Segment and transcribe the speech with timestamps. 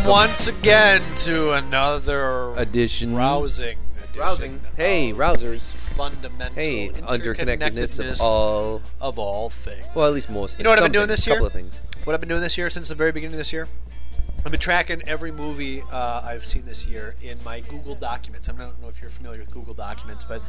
[0.00, 3.14] Welcome, once again to another Edition.
[3.14, 4.60] rousing, edition Rousing.
[4.74, 5.60] Hey, rousers.
[5.60, 8.82] fundamental Hey, interconnectedness of all.
[8.98, 9.84] of all things.
[9.94, 10.58] Well, at least most.
[10.58, 11.36] You know what I've been doing things, this year?
[11.36, 11.78] A couple of things.
[12.04, 13.68] what I've been doing this year since the very beginning of this year,
[14.42, 18.48] I've been tracking every movie uh, I've seen this year in my Google Documents.
[18.48, 20.40] I don't know if you're familiar with Google Documents, but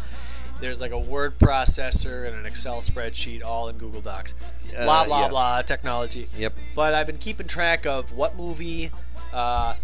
[0.61, 4.33] there's like a word processor and an Excel spreadsheet all in Google Docs.
[4.77, 5.27] Uh, blah blah yeah.
[5.27, 6.29] blah technology.
[6.37, 6.53] Yep.
[6.73, 8.91] But I've been keeping track of what movie,
[9.33, 9.75] uh,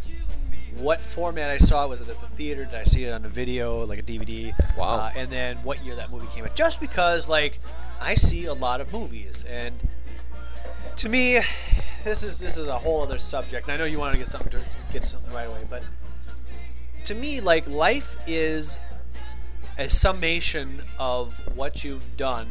[0.77, 1.87] what format I saw.
[1.87, 2.65] Was it at the theater?
[2.65, 4.53] Did I see it on a video, like a DVD?
[4.77, 4.95] Wow.
[4.95, 6.55] Uh, and then what year that movie came out?
[6.55, 7.59] Just because, like,
[7.99, 9.75] I see a lot of movies, and
[10.97, 11.39] to me,
[12.03, 13.67] this is this is a whole other subject.
[13.67, 14.61] And I know you want to get something to
[14.93, 15.83] get to something right away, but
[17.05, 18.79] to me, like, life is
[19.77, 22.49] a summation of what you've done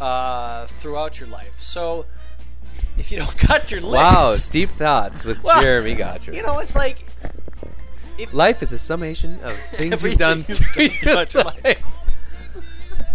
[0.00, 1.60] uh, throughout your life.
[1.60, 2.06] So,
[2.98, 6.32] if you don't cut your lists, Wow, deep thoughts with Well, Jeremy Gotcher.
[6.34, 7.06] you know, it's like
[8.32, 11.34] Life is a summation of things you've done through your life.
[11.34, 11.82] life.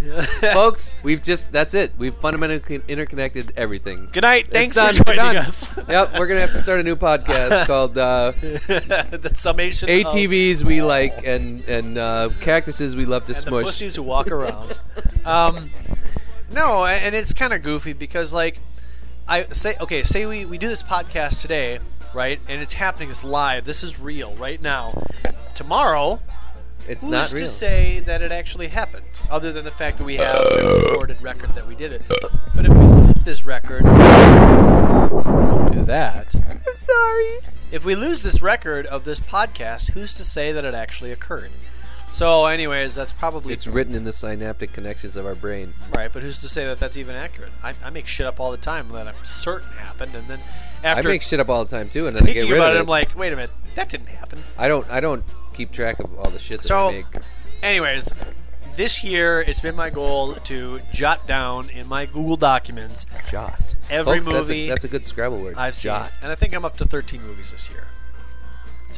[0.52, 1.92] Folks, we've just, that's it.
[1.98, 4.08] We've fundamentally interconnected everything.
[4.12, 4.48] Good night.
[4.50, 4.94] Thanks done.
[4.94, 5.68] for joining us.
[5.88, 9.94] yep, we're going to have to start a new podcast called uh, the summation of-
[10.12, 13.64] ATVs we like and, and uh, cactuses we love to and the smush.
[13.66, 14.78] pussies who walk around.
[15.24, 15.70] um,
[16.52, 18.60] no, and it's kind of goofy because like
[19.28, 21.78] I say, okay, say we we do this podcast today,
[22.14, 22.40] right?
[22.48, 23.10] And it's happening.
[23.10, 23.64] It's live.
[23.66, 25.02] This is real right now.
[25.54, 26.20] Tomorrow,
[26.88, 29.04] it's who's not to say that it actually happened?
[29.30, 32.02] Other than the fact that we have a recorded record that we did it.
[32.54, 33.88] But if we lose this record, do
[35.84, 36.34] that.
[36.34, 37.38] I'm sorry.
[37.70, 41.50] if we lose this record of this podcast, who's to say that it actually occurred?
[42.10, 45.74] So, anyways, that's probably It's written in the synaptic connections of our brain.
[45.94, 46.10] right.
[46.12, 47.52] But who's to say that that's even accurate?
[47.62, 50.40] I, I make shit up all the time that I'm certain happened, and then
[50.82, 52.58] after I make shit up all the time too, and then I get thinking rid
[52.58, 52.82] about of it, it.
[52.82, 54.42] I'm like, wait a minute, that didn't happen.
[54.56, 54.88] I don't.
[54.90, 57.06] I don't keep track of all the shit that So- I make.
[57.62, 58.08] Anyways,
[58.76, 63.60] this year it's been my goal to jot down in my Google documents Jot.
[63.90, 65.56] every Folks, that's a- movie That's a, good Scrabble word.
[65.56, 66.12] I've seen, Jot.
[66.22, 67.87] and I think I'm up to 13 movies this year.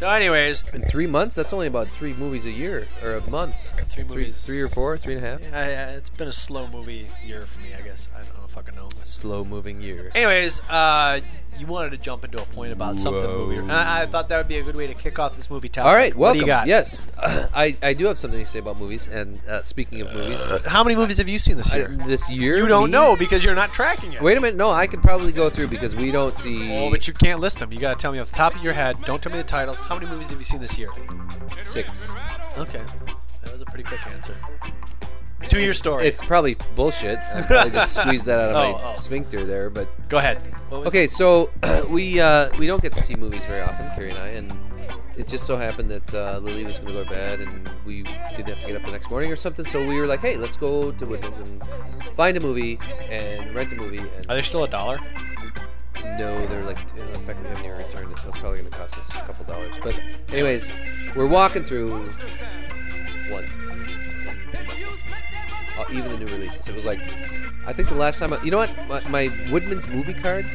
[0.00, 3.55] So, anyways, In three months, that's only about three movies a year or a month.
[3.91, 5.43] three movies, three or four, three and a half.
[5.43, 8.09] Yeah, I, it's been a slow movie year for me, I guess.
[8.16, 8.88] I don't know can know.
[9.04, 10.10] Slow moving year.
[10.15, 11.21] Anyways, uh,
[11.59, 14.38] you wanted to jump into a point about something movie, and I, I thought that
[14.38, 15.87] would be a good way to kick off this movie topic.
[15.88, 16.66] All right, What do you got?
[16.69, 19.09] Yes, I, I do have something to say about movies.
[19.09, 21.99] And uh, speaking of movies, How many movies have you seen this I, year?
[22.06, 24.22] this year you don't me- know because you're not tracking it.
[24.22, 24.56] Wait a minute.
[24.56, 27.59] No, I could probably go through because we don't see Oh, but you can't list
[27.59, 27.72] them.
[27.72, 28.97] You got to tell me off the top of your head.
[29.04, 29.78] Don't tell me the titles.
[29.81, 30.88] How many movies have you seen this year?
[31.60, 32.12] six.
[32.56, 32.82] Okay,
[33.43, 34.37] that was a pretty quick answer.
[35.48, 36.06] Two your story.
[36.06, 37.18] It's probably bullshit.
[37.34, 38.98] I probably just squeezed that out of Oh, my oh.
[39.00, 40.42] sphincter there, but Go ahead.
[40.68, 41.50] What was- Okay, so
[41.88, 44.52] we uh, we don't get to see movies very often, Carrie and I, and
[45.18, 48.02] it just so happened that uh, Lily was going to go to bed, and we
[48.02, 49.64] didn't have to get up the next morning or something.
[49.64, 51.62] So we were like, "Hey, let's go to Woodman's and
[52.14, 52.78] find a movie
[53.10, 54.98] and rent a movie." And Are they still a dollar?
[56.18, 58.76] no, they're like, in fact, we haven't even returned it, so it's probably going to
[58.78, 59.72] cost us a couple dollars.
[59.82, 60.00] But
[60.32, 60.80] anyways,
[61.14, 62.08] we're walking through
[63.30, 63.46] one,
[65.92, 66.68] even the new releases.
[66.68, 67.00] It was like,
[67.66, 70.50] I think the last time, I, you know what, my, my Woodman's movie card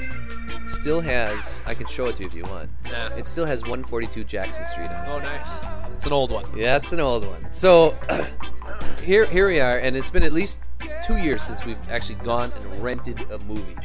[0.68, 1.62] still has.
[1.66, 2.69] I can show it to you if you want.
[2.86, 3.13] Yeah.
[3.16, 5.09] It still has 142 Jackson Street on it.
[5.09, 5.47] Oh, nice.
[5.96, 6.46] It's an old one.
[6.58, 7.47] Yeah, it's an old one.
[7.52, 7.97] So
[9.03, 10.58] here, here we are, and it's been at least
[11.06, 13.75] two years since we've actually gone and rented a movie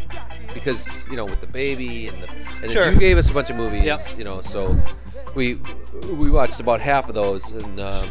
[0.54, 2.28] because you know with the baby and the
[2.62, 2.90] and Sure.
[2.90, 4.00] you gave us a bunch of movies, Yep.
[4.18, 4.40] you know.
[4.40, 4.76] So
[5.34, 5.60] we
[6.12, 8.06] we watched about half of those, and uh,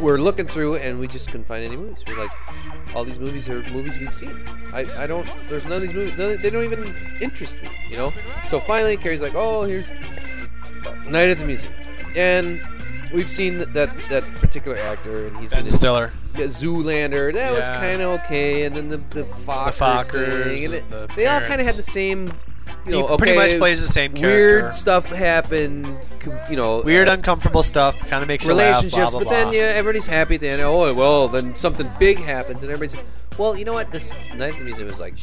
[0.00, 2.02] we're looking through, and we just couldn't find any movies.
[2.06, 2.30] We're like,
[2.94, 4.36] all these movies are movies we've seen.
[4.72, 5.28] I, I don't.
[5.44, 6.16] There's none of these movies.
[6.18, 8.12] none- They don't even interest me, you know.
[8.48, 9.90] So finally, Carrie's like, oh, here's
[11.08, 11.72] Night at the Museum,
[12.16, 12.60] and
[13.12, 13.74] we've seen that
[14.08, 16.12] that particular actor, and he's Ben been in Stiller.
[16.34, 17.32] yeah, Zoolander.
[17.34, 21.08] That was kind of okay, and then the the Fockers, Fockers thing, and it, the
[21.16, 22.32] they all kind of had the same.
[22.86, 24.62] You know, He pretty okay, much plays the same character.
[24.62, 25.86] Weird stuff happened.
[26.48, 27.98] You know, Weird, uh, uncomfortable stuff.
[27.98, 28.82] Kind of makes you laugh.
[28.82, 30.60] relationships, blah, blah, but then yeah, everybody's happy Then.
[30.60, 33.00] Oh well, then something big happens, and everybody's
[33.38, 33.56] well.
[33.56, 33.90] You know what?
[33.92, 35.14] This Night at the Museum is like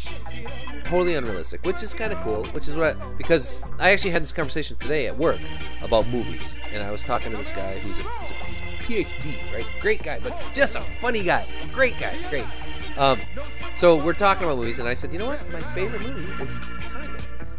[0.85, 2.45] totally unrealistic, which is kind of cool.
[2.47, 5.39] Which is what I, because I actually had this conversation today at work
[5.81, 9.05] about movies, and I was talking to this guy who's a, he's a, he's a
[9.05, 9.65] PhD, right?
[9.81, 12.45] Great guy, but just a funny guy, great guy, great.
[12.97, 13.19] Um,
[13.73, 15.47] so we're talking about movies, and I said, you know what?
[15.51, 16.59] My favorite movie is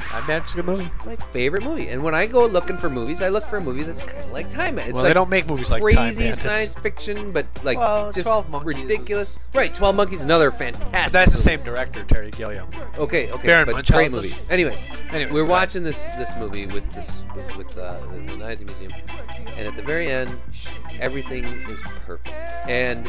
[0.08, 0.52] Time Bandits.
[0.52, 0.90] Time a good movie.
[0.96, 1.88] It's my favorite movie.
[1.88, 4.32] And when I go looking for movies, I look for a movie that's kind of
[4.32, 4.88] like Time Bandits.
[4.88, 6.40] It's Well, like they don't make movies like Time crazy Bandits.
[6.42, 9.38] science fiction, but like Well, just 12 Monkeys ridiculous.
[9.54, 10.92] Right, Twelve Monkeys, another fantastic.
[10.92, 11.56] But that's the movie.
[11.56, 12.68] same director, Terry Gilliam.
[12.98, 14.20] Okay, okay, Baron but Munchausen.
[14.20, 14.42] great movie.
[14.50, 18.60] Anyways, Anyways, we're watching this this movie with this with, with uh, the, the Night
[18.60, 18.92] Museum,
[19.56, 20.38] and at the very end,
[21.00, 22.28] everything is perfect,
[22.68, 23.08] and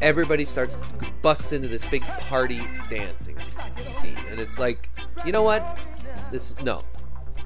[0.00, 0.78] everybody starts
[1.22, 3.36] busts into this big party dancing
[3.86, 4.90] scene, and it's like,
[5.24, 5.78] you know what?
[6.30, 6.80] This is no.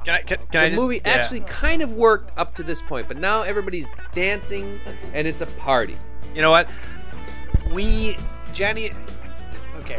[0.04, 0.20] Can I?
[0.22, 1.10] Can, can The I just- movie yeah.
[1.12, 4.80] actually kind of worked up to this point, but now everybody's dancing
[5.12, 5.96] and it's a party.
[6.34, 6.68] You know what?
[7.72, 8.16] We
[8.54, 8.92] Jenny.
[9.80, 9.98] Okay.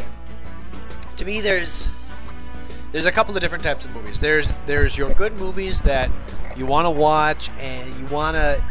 [1.18, 1.88] To me, there's
[2.90, 4.18] there's a couple of different types of movies.
[4.18, 6.10] There's there's your good movies that
[6.56, 8.62] you want to watch and you want to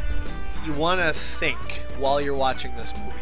[0.65, 1.57] you want to think
[1.97, 3.17] while you're watching this movie.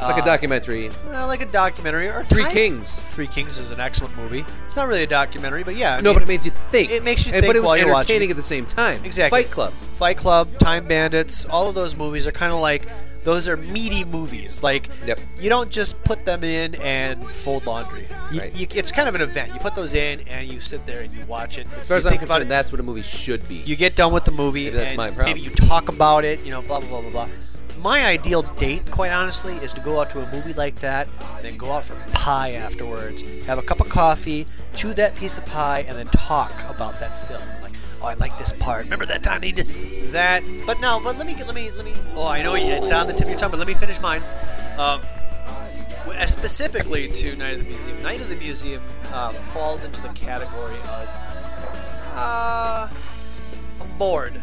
[0.00, 0.90] Like Uh, a documentary.
[1.10, 2.88] well, like a documentary or Three Time- Kings.
[3.14, 4.44] Three Kings is an excellent movie.
[4.66, 5.96] It's not really a documentary, but yeah.
[5.96, 6.90] I No, mean, but it makes you think.
[6.90, 8.32] It makes you and, think But it was while you're watching entertaining it.
[8.32, 9.04] at the same time.
[9.04, 9.42] Exactly.
[9.42, 9.72] Fight Club.
[9.96, 12.82] Fight Club, Time Bandits, all of those movies are kind of like
[13.24, 14.62] those are meaty movies.
[14.62, 15.18] Like Yep.
[15.40, 18.06] you don't just put them in and fold laundry.
[18.32, 18.54] You, Right.
[18.54, 19.52] you, it's kind of an event.
[19.52, 21.66] You put those in and you sit there and you watch it.
[21.78, 22.48] As far as I'm think about concerned, it.
[22.50, 23.56] that's what a movie should be.
[23.56, 25.26] You get done with the movie Maybe that's and my problem.
[25.26, 26.42] maybe you talk about it.
[26.44, 27.28] You know, blah blah blah blah blah.
[27.80, 31.44] My ideal date, quite honestly, is to go out to a movie like that, and
[31.44, 35.46] then go out for pie afterwards, have a cup of coffee, chew that piece of
[35.46, 37.42] pie, and then talk about that film.
[37.62, 37.72] Like,
[38.02, 38.84] oh, I like this part.
[38.84, 39.68] Remember that time they did
[40.12, 40.42] that?
[40.66, 41.94] But no, but let me let me let me.
[42.14, 44.22] Oh, I know it's on the tip of your tongue, but let me finish mine.
[44.76, 45.00] Um,
[46.08, 48.02] uh, specifically to Night of the Museum.
[48.02, 48.82] Night of the Museum
[49.12, 51.08] uh, falls into the category of
[52.14, 52.88] uh,
[53.80, 54.40] I'm bored.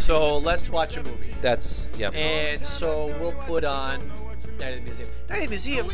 [0.00, 1.34] So let's watch a movie.
[1.40, 2.10] That's yeah.
[2.10, 4.00] And so we'll put on
[4.58, 5.08] Night of the Museum.
[5.28, 5.90] Night of the Museum,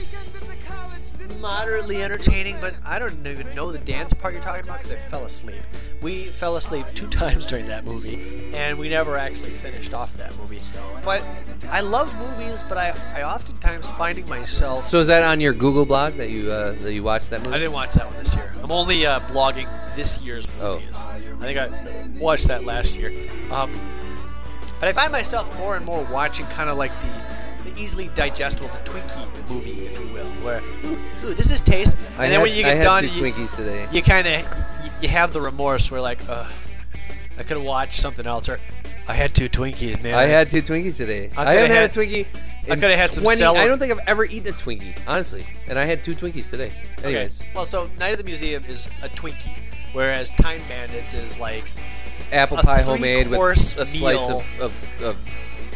[1.40, 4.96] moderately entertaining, but I don't even know the dance part you're talking about because I
[5.08, 5.62] fell asleep.
[6.02, 10.36] We fell asleep two times during that movie, and we never actually finished off that
[10.38, 10.60] movie.
[11.04, 11.22] But
[11.70, 14.88] I love movies, but I, I oftentimes finding myself.
[14.88, 17.54] So is that on your Google blog that you uh, that you watched that movie?
[17.54, 18.52] I didn't watch that one this year.
[18.62, 20.62] I'm only uh, blogging this year's movies.
[20.62, 20.80] Oh.
[20.80, 21.04] movies.
[21.04, 23.12] I think I watched that last year.
[23.52, 23.70] Um,
[24.80, 28.68] but I find myself more and more watching kind of like the, the easily digestible,
[28.68, 32.32] the Twinkie movie, if you will, where ooh, ooh, this is taste, and I then
[32.32, 33.88] had, when you I get had done, two you, Twinkies today.
[33.92, 34.46] you kind of
[35.02, 36.46] you, have the remorse where like, uh,
[37.38, 38.58] I could have watched something else, or
[39.08, 40.14] I had two Twinkies, man.
[40.14, 41.30] I had two Twinkies today.
[41.36, 42.26] I I, haven't had, had- a Twinkie.
[42.68, 43.60] I coulda had some 20 celery.
[43.62, 45.46] I don't think I've ever eaten a Twinkie, honestly.
[45.68, 46.72] And I had two Twinkies today.
[47.04, 47.50] Anyways, Okay.
[47.54, 49.56] Well, so Night of the Museum is a Twinkie,
[49.92, 51.62] whereas Time Bandits is like
[52.32, 53.40] apple pie homemade with
[53.78, 55.16] a slice of, of, of.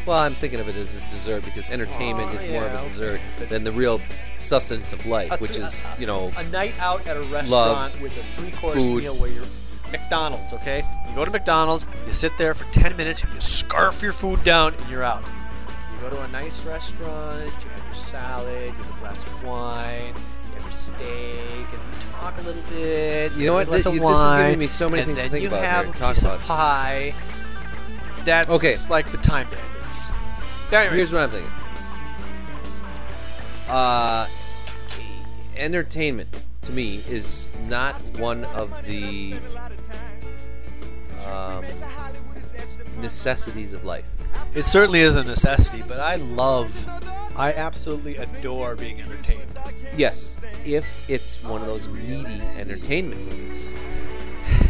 [0.07, 2.83] Well, I'm thinking of it as a dessert because entertainment Aw, is more of a
[2.85, 3.21] dessert
[3.51, 4.01] than the real
[4.39, 8.01] sustenance of life, A which th- is, you know, a night out at a restaurant
[8.01, 9.03] with a three-course food.
[9.03, 9.45] meal where you're
[9.93, 10.53] McDonald's.
[10.55, 14.43] Okay, you go to McDonald's, you sit there for ten minutes, you scarf your food
[14.43, 15.23] down, and you're out.
[15.95, 19.45] You go to a nice restaurant, you have your salad, you have a glass of
[19.45, 20.15] wine,
[20.65, 23.33] you have steak, and you talk a little bit.
[23.33, 23.71] You know what?
[23.71, 25.65] This- you- this is wine, giving me so many things to then think you about
[25.65, 26.35] have here, a talk piece about.
[26.37, 27.15] of pie.
[28.25, 28.77] That's Okay.
[28.89, 30.09] like the Time Bandits.
[30.73, 31.51] Anyway, Here's what I'm thinking.
[33.69, 34.27] Uh,
[35.57, 39.35] entertainment to me is not one of the
[41.27, 41.65] um,
[43.01, 44.05] necessities of life.
[44.55, 46.71] It certainly is a necessity, but I love,
[47.37, 49.43] I absolutely adore being entertained.
[49.97, 53.69] Yes, if it's one of those meaty entertainment movies.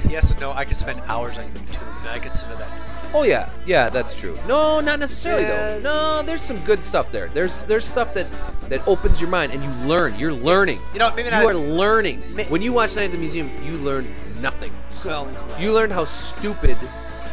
[0.09, 2.69] Yes and no, I could spend hours on YouTube, and I consider that.
[3.13, 4.37] Oh yeah, yeah, that's true.
[4.47, 5.79] No, not necessarily Yeah.
[5.79, 5.81] though.
[5.81, 7.29] No, there's some good stuff there.
[7.29, 8.27] There's there's stuff that
[8.69, 10.17] that opens your mind and you learn.
[10.19, 10.79] You're learning.
[10.93, 11.43] You know, maybe not.
[11.43, 12.21] You are learning.
[12.49, 14.07] When you watch Night at the Museum, you learn
[14.41, 14.73] nothing.
[15.05, 16.77] well, You learn how stupid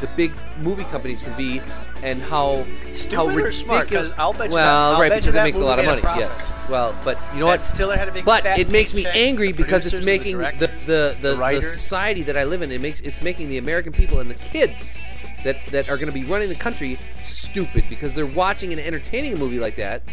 [0.01, 1.61] the big movie companies can be,
[2.03, 2.63] and how
[2.93, 3.59] Stupid how or ridiculous.
[3.59, 4.19] smart?
[4.19, 5.85] I'll bet you well, that- I'll right bet because that it makes a lot of
[5.85, 6.01] money.
[6.03, 6.53] Yes.
[6.69, 7.57] Well, but you know what?
[7.57, 10.59] that's still ahead of being But it makes me angry because it's producers, the making
[10.59, 12.71] the the, the, the, society that I live in.
[12.71, 14.97] It makes it's making the American people and the kids
[15.43, 19.33] that that are going to be running the country stupid because they're watching and entertaining
[19.33, 20.03] a movie like that,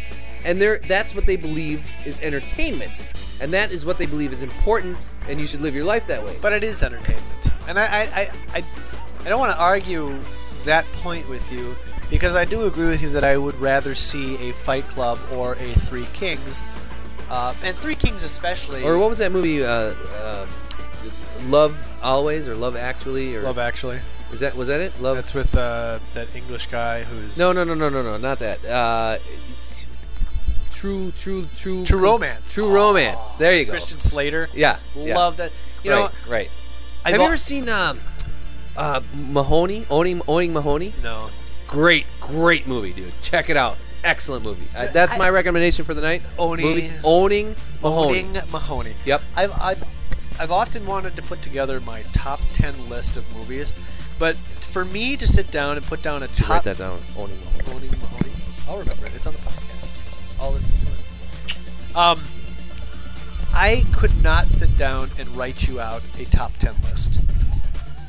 [0.43, 2.93] and they're that's what they believe is entertainment,
[3.41, 6.23] and that is what they believe is important, and you should live your life that
[6.23, 6.35] way.
[6.41, 8.63] But it is entertainment, and I, I, I, I,
[9.25, 10.19] I don't want to argue
[10.65, 11.75] that point with you
[12.11, 15.53] because I do agree with you that I would rather see a Fight Club or
[15.53, 16.61] a Three Kings,
[17.29, 18.83] uh, and Three Kings especially.
[18.83, 19.63] or what was that movie?
[19.63, 20.45] Uh, uh,
[21.47, 23.99] Love Always or Love Actually or Love Actually.
[24.31, 24.99] is that was that it?
[25.01, 25.15] Love.
[25.15, 28.63] That's with uh, that English guy who's no, no, no, no, no, no, not that.
[28.63, 29.17] Uh,
[30.71, 31.83] true, true, true.
[31.83, 32.51] True Romance.
[32.51, 33.33] True Romance.
[33.33, 33.71] There you go.
[33.71, 34.49] Christian Slater.
[34.53, 34.77] Yeah.
[34.95, 35.15] yeah.
[35.15, 35.51] Love that.
[35.83, 36.49] You know, right, right.
[37.03, 37.99] I've Have you ever seen um,
[38.77, 39.85] uh, Mahowny?
[39.89, 40.93] Owning Owning Mahowny?
[41.01, 41.29] No.
[41.67, 43.13] Great, great movie, dude.
[43.21, 43.77] Check it out.
[44.03, 44.67] Excellent movie.
[44.75, 46.21] Uh, that's I- my recommendation for the night.
[46.37, 46.91] Owning- Movies.
[47.03, 48.19] Owning Mahowny.
[48.19, 48.93] Owning Mahowny.
[49.05, 49.21] Yep.
[49.35, 49.83] I've, I've
[50.39, 53.73] I've often wanted to put together my top ten list of movies,
[54.19, 57.01] but for me to sit down and put down a Should top write that down.
[57.17, 57.75] Owning Mahowny.
[57.75, 59.15] Owning Mahowny, I'll remember it.
[59.15, 59.91] It's on the podcast.
[60.39, 61.95] I'll listen to it.
[61.95, 62.21] Um,
[63.53, 67.21] I could not sit down and write you out a top ten list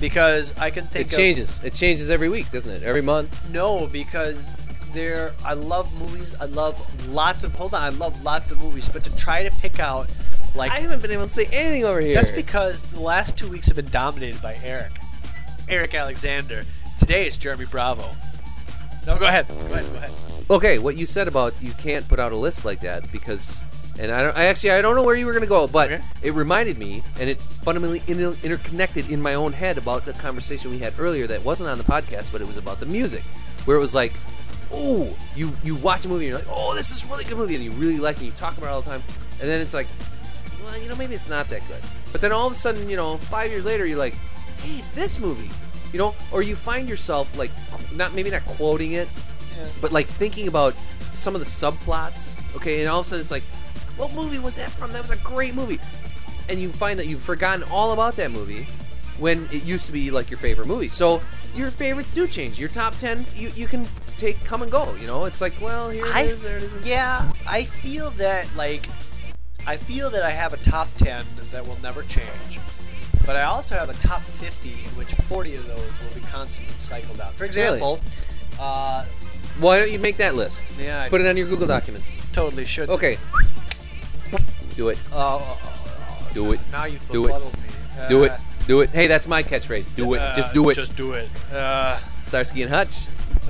[0.01, 1.59] because I can think It of changes.
[1.65, 2.83] It changes every week, doesn't it?
[2.83, 3.51] Every month.
[3.51, 4.51] no, because
[4.93, 5.33] there.
[5.45, 6.35] I love movies.
[6.41, 6.75] I love
[7.13, 7.55] lots of.
[7.55, 8.89] Hold on, I love lots of movies.
[8.89, 10.09] But to try to pick out,
[10.55, 12.15] like, I haven't been able to say anything over here.
[12.15, 14.93] that's because the last two weeks have been dominated by Eric,
[15.69, 16.65] Eric Alexander.
[16.99, 18.09] Today it's Jeremy Bravo.
[19.07, 19.47] No, go ahead.
[19.49, 19.87] Go ahead.
[19.93, 20.11] Go ahead.
[20.51, 20.79] okay.
[20.79, 23.63] What you said about you can't put out a list like that because,
[23.99, 24.37] and I don't.
[24.37, 26.05] I actually I don't know where you were gonna go, but Okay.
[26.23, 30.71] it reminded me, and it fundamentally inter- interconnected in my own head about the conversation
[30.71, 33.23] we had earlier that wasn't on the podcast, but it was about the music,
[33.65, 34.13] where it was like,
[34.73, 37.39] oh, you you watch a movie and you're like, oh, this is a really good
[37.39, 39.03] movie, and you really like it, and you talk about it all the time,
[39.41, 39.87] and then it's like,
[40.65, 41.83] well, you know, maybe it's not that good.
[42.13, 44.15] But then all of a sudden, you know, five years later, you're like,
[44.63, 45.51] hey, this movie,
[45.93, 47.51] you know, or you find yourself like,
[47.95, 49.09] not maybe not quoting it,
[49.57, 49.69] Yeah.
[49.81, 50.75] but like thinking about
[51.15, 52.35] some of the subplots.
[52.57, 53.45] Okay, and all of a sudden it's like,
[53.97, 54.93] what movie was that from?
[54.93, 55.79] That was a great movie,
[56.49, 58.67] and you find that you've forgotten all about that movie
[59.19, 60.89] when it used to be like your favorite movie.
[60.89, 61.23] So
[61.55, 62.59] your favorites do change.
[62.59, 63.87] Your top ten, you you can
[64.19, 64.95] take come and go.
[64.97, 66.87] You know, it's like, well, here it I, is, there it is.
[66.87, 68.87] yeah, I feel that like
[69.67, 72.61] I feel that I have a top ten that will never change,
[73.25, 76.75] but I also have a top fifty in which forty of those will be constantly
[76.79, 77.35] cycled out.
[77.35, 77.99] For example,
[78.61, 79.05] uh,
[79.59, 80.63] Why don't you make that list?
[80.79, 82.09] yeah, I Put it on your Google documents.
[82.33, 82.91] totally should.
[82.91, 83.17] Okay.
[84.77, 84.99] Do it.
[85.13, 86.61] Uh, uh, uh, Do it.
[86.71, 87.33] Now you've Do it.
[87.99, 88.33] Uh, Do it.
[88.67, 88.91] Do it.
[88.91, 89.95] Hey, that's my catchphrase.
[89.97, 90.19] Do it.
[90.19, 90.75] uh, Just do it.
[90.75, 91.29] Just do it.
[91.53, 92.97] Uh, Starsky and Hutch.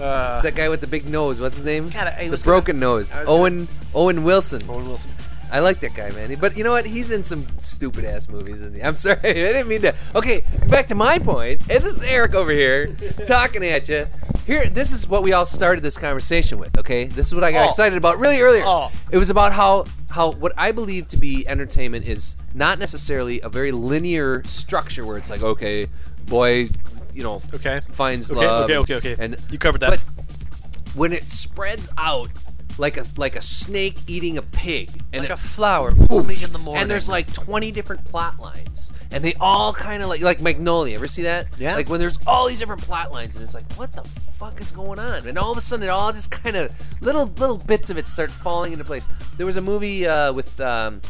[0.00, 1.40] uh, It's that guy with the big nose.
[1.40, 1.88] What's his name?
[1.88, 3.14] God, the broken nose.
[3.14, 4.62] I was Owen Owen Wilson.
[4.68, 5.10] Owen Wilson.
[5.50, 6.34] I like that guy, man.
[6.40, 6.84] But you know what?
[6.86, 8.56] He's in some stupid ass movies.
[8.56, 8.82] Isn't he?
[8.82, 9.18] I'm sorry.
[9.20, 9.94] I didn't mean to.
[10.14, 11.62] Okay, back to my point.
[11.70, 12.94] And this is Eric over here
[13.26, 14.06] talking at you.
[14.46, 16.78] Here, this is what we all started this conversation with.
[16.78, 17.68] Okay, this is what I got Oh.
[17.70, 18.62] excited about really earlier.
[18.64, 18.92] Oh.
[19.10, 23.48] It was about how how what I believe to be entertainment is not necessarily a
[23.50, 25.88] very linear structure where it's like, okay,
[26.26, 26.68] boy,
[27.12, 27.80] you know, Okay.
[27.90, 28.70] finds Okay, love.
[28.70, 29.16] okay, okay, okay.
[29.22, 29.90] And You covered that.
[29.90, 30.00] But
[30.94, 32.30] when it spreads out
[32.78, 36.52] like a like a snake eating a pig, and Like it a flower blooming in
[36.52, 36.82] the morning.
[36.82, 40.96] and there's like 20 different plot lines and they all kind of like like magnolia
[40.96, 41.74] ever see that Yeah.
[41.76, 44.70] like when there's all these different plot lines and it's like what the fuck is
[44.72, 47.88] going on and all of a sudden it all just kind of little little bits
[47.90, 51.00] of it start falling into place there was a movie uh, with um,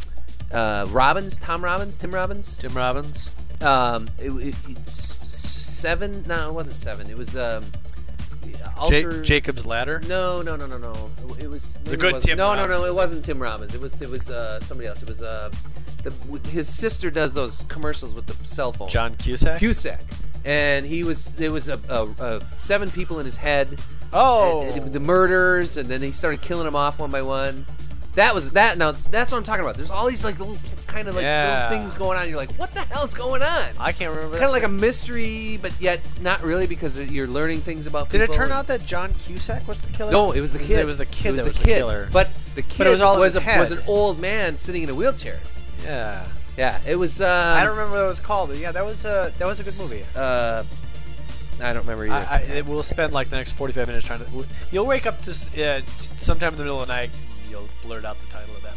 [0.53, 3.31] uh, robbins tom robbins tim robbins Tim Robbins.
[3.63, 7.63] um, it, it, it- seven no it wasn't seven it was um,
[8.47, 10.01] Ja- Alter, Jacob's Ladder.
[10.09, 11.11] no, no, no, no, no.
[11.39, 12.85] It was it good Tim No, no, no.
[12.85, 13.75] It wasn't Tim Robbins.
[13.75, 15.03] It was it was uh, somebody else.
[15.03, 15.51] It was uh,
[16.11, 18.89] the, his sister does those commercials with the cell phone.
[18.89, 19.59] John Cusack.
[19.59, 20.01] Cusack,
[20.45, 23.81] and he was there was a, a, a seven people in his head.
[24.13, 24.63] Oh.
[24.63, 27.67] and- and the murders, and then he started killing them off one by one.
[28.15, 28.79] That was that.
[28.79, 29.77] Now that's what I'm talking about.
[29.77, 31.69] There's all these like little kind of like Yeah.
[31.69, 32.27] little things going on.
[32.29, 33.65] You're like, what the hell's going on?
[33.79, 34.37] I can't remember.
[34.39, 38.09] Kind of like a mystery, but yet not really because you're learning things about.
[38.09, 40.13] Did it turn out that John Cusack was the killer?
[40.13, 40.79] no, it was the kid.
[40.79, 41.77] It was the kid It was that the was the kid.
[41.77, 42.09] killer.
[42.11, 44.95] But the kid it was all was, a, was an old man sitting in a
[44.95, 45.39] wheelchair.
[45.87, 46.27] Yeah.
[46.59, 47.21] Yeah, it was.
[47.21, 49.61] Um, I don't remember what it was called, but yeah, that was a that was
[49.61, 50.07] a good movie.
[50.17, 50.65] Uh,
[51.61, 52.15] I don't remember either.
[52.31, 54.47] I, I, it, we'll spend like the next 45 minutes trying to.
[54.73, 55.83] You'll wake up to s- uh,
[56.17, 57.11] sometime in the middle of the night.
[57.43, 58.73] and You'll blurt out the title of that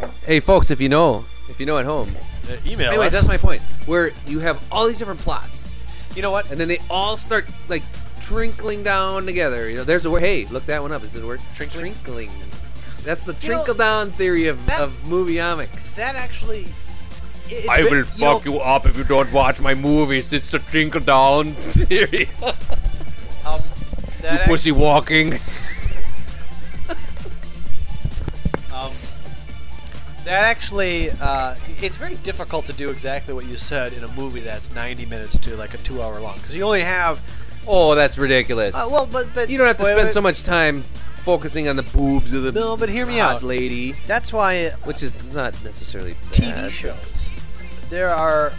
[0.00, 0.12] movie.
[0.26, 2.10] hey, folks, if you know, if you know at home.
[2.50, 3.12] Uh, email Anyways, us.
[3.12, 3.60] that's my point.
[3.86, 5.70] Where you have all these different plots,
[6.16, 6.50] You know what?
[6.50, 7.82] and then they all start like
[8.20, 9.68] trinkling down together.
[9.68, 10.22] You know, there's a word.
[10.22, 11.04] Hey, look that one up.
[11.04, 11.40] Is it a word?
[11.54, 11.92] Trinkling?
[11.94, 12.30] Trinkling.
[13.04, 15.94] That's the You know, trinkle down theory of, that- of movieomics.
[15.96, 16.62] That actually.
[17.48, 20.32] it- it's I been- will fuck know, you up if you don't watch my movies.
[20.32, 22.28] It's the trickle down theory.
[23.44, 23.60] Um,
[24.22, 25.38] that act- Pussy walking.
[28.72, 28.92] Um,
[30.24, 34.40] that actually, uh, it's very difficult to do exactly what you said in a movie
[34.40, 37.20] that's 90 minutes to like a two hour long because you only have.
[37.66, 38.74] Oh, that's ridiculous.
[38.74, 40.84] Uh, well, but but you don't have to wait, spend wait, so much time
[41.30, 43.42] focusing on the boobs of the No, but hear me hot out.
[43.44, 46.72] lady, That's why which is not necessarily TV bad.
[46.72, 47.32] shows.
[47.88, 48.52] There are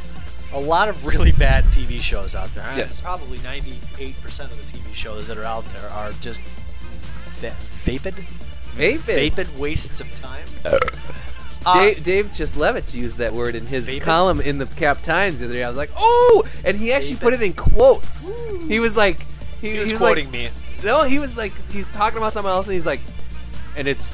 [0.53, 2.63] a lot of really bad TV shows out there.
[2.77, 3.01] Yes.
[3.01, 6.39] Probably 98% of the TV shows that are out there are just
[7.41, 8.15] va- vapid,
[8.75, 9.01] Vapid.
[9.35, 10.45] vapid wastes of time.
[10.63, 14.01] Uh, Dave, Dave Chislevich used that word in his Vapid?
[14.01, 15.63] column in the Cap Times the other day.
[15.63, 18.29] I was like, oh, and he actually put it in quotes.
[18.69, 19.19] He was like,
[19.59, 20.49] he, He was he quoting like, me.
[20.83, 23.01] No, he was like, he's talking about something else, and he's like,
[23.77, 24.07] and it's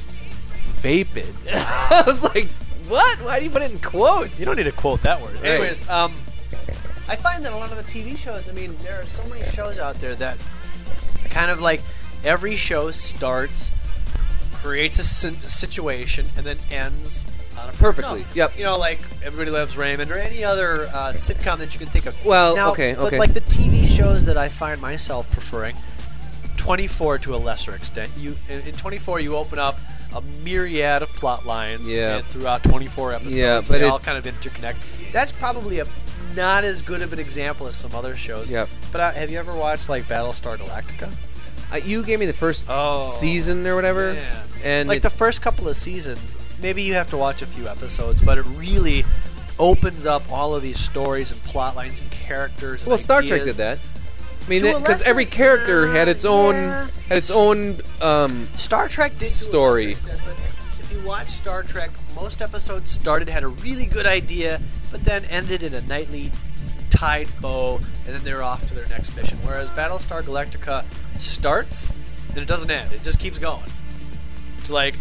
[0.82, 1.34] vapid.
[1.52, 2.48] I was like,
[2.88, 3.18] what?
[3.22, 4.40] Why do you put it in quotes?
[4.40, 5.38] You don't need to quote that word.
[5.44, 6.14] Anyways, um,
[7.10, 8.50] I find that a lot of the TV shows.
[8.50, 10.38] I mean, there are so many shows out there that
[11.30, 11.82] kind of like
[12.24, 13.72] every show starts,
[14.56, 17.24] creates a sin- situation, and then ends
[17.62, 18.20] on a Perfectly.
[18.20, 18.36] note.
[18.36, 18.58] Yep.
[18.58, 22.06] You know, like Everybody Loves Raymond or any other uh, sitcom that you can think
[22.06, 22.26] of.
[22.26, 25.76] Well, Now, okay, but like the TV shows that I find myself preferring,
[26.68, 28.12] 24 to a lesser extent.
[28.18, 29.80] You in, in 24 you open up
[30.14, 32.20] a myriad of plot lines Yeah.
[32.20, 34.76] throughout 24 episodes Yeah, but they it- all kind of interconnect.
[35.14, 35.86] That's probably a
[36.36, 38.52] not as good of an example as some other shows.
[38.52, 38.68] Yep.
[38.92, 41.10] But uh, have you ever watched like Battlestar Galactica?
[41.72, 44.42] Uh, you gave me the first Oh, season or whatever, Yeah.
[44.64, 47.66] and like it- the first couple of seasons, maybe you have to watch a few
[47.68, 49.06] episodes, but it really
[49.58, 52.82] opens up all of these stories and plot lines and characters.
[52.82, 53.80] And well, Star Trek did that.
[54.48, 56.88] I mean, because every character had its own Yeah.
[57.10, 59.92] had its own um, Star Trek did Story.
[59.92, 60.20] extent,
[60.80, 64.62] if you watch Star Trek, most episodes started had a really good idea,
[64.92, 66.32] but then ended in a nightly
[66.89, 69.38] tied bow, and then they're off to their next mission.
[69.44, 70.86] Whereas Battlestar Galactica
[71.20, 71.89] starts
[72.30, 73.66] and it doesn't end; it just keeps going.
[74.60, 74.96] It's like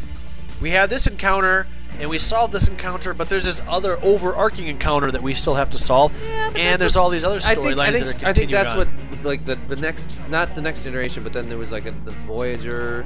[0.61, 1.67] we had this encounter.
[1.99, 5.71] And we solved this encounter, but there's this other overarching encounter that we still have
[5.71, 6.13] to solve,
[6.55, 8.79] and there's all these other I storylines that are I think that's on.
[8.79, 8.89] what
[9.27, 12.11] like the, the next not the next generation, but then there was like a, the
[12.27, 13.05] Voyager.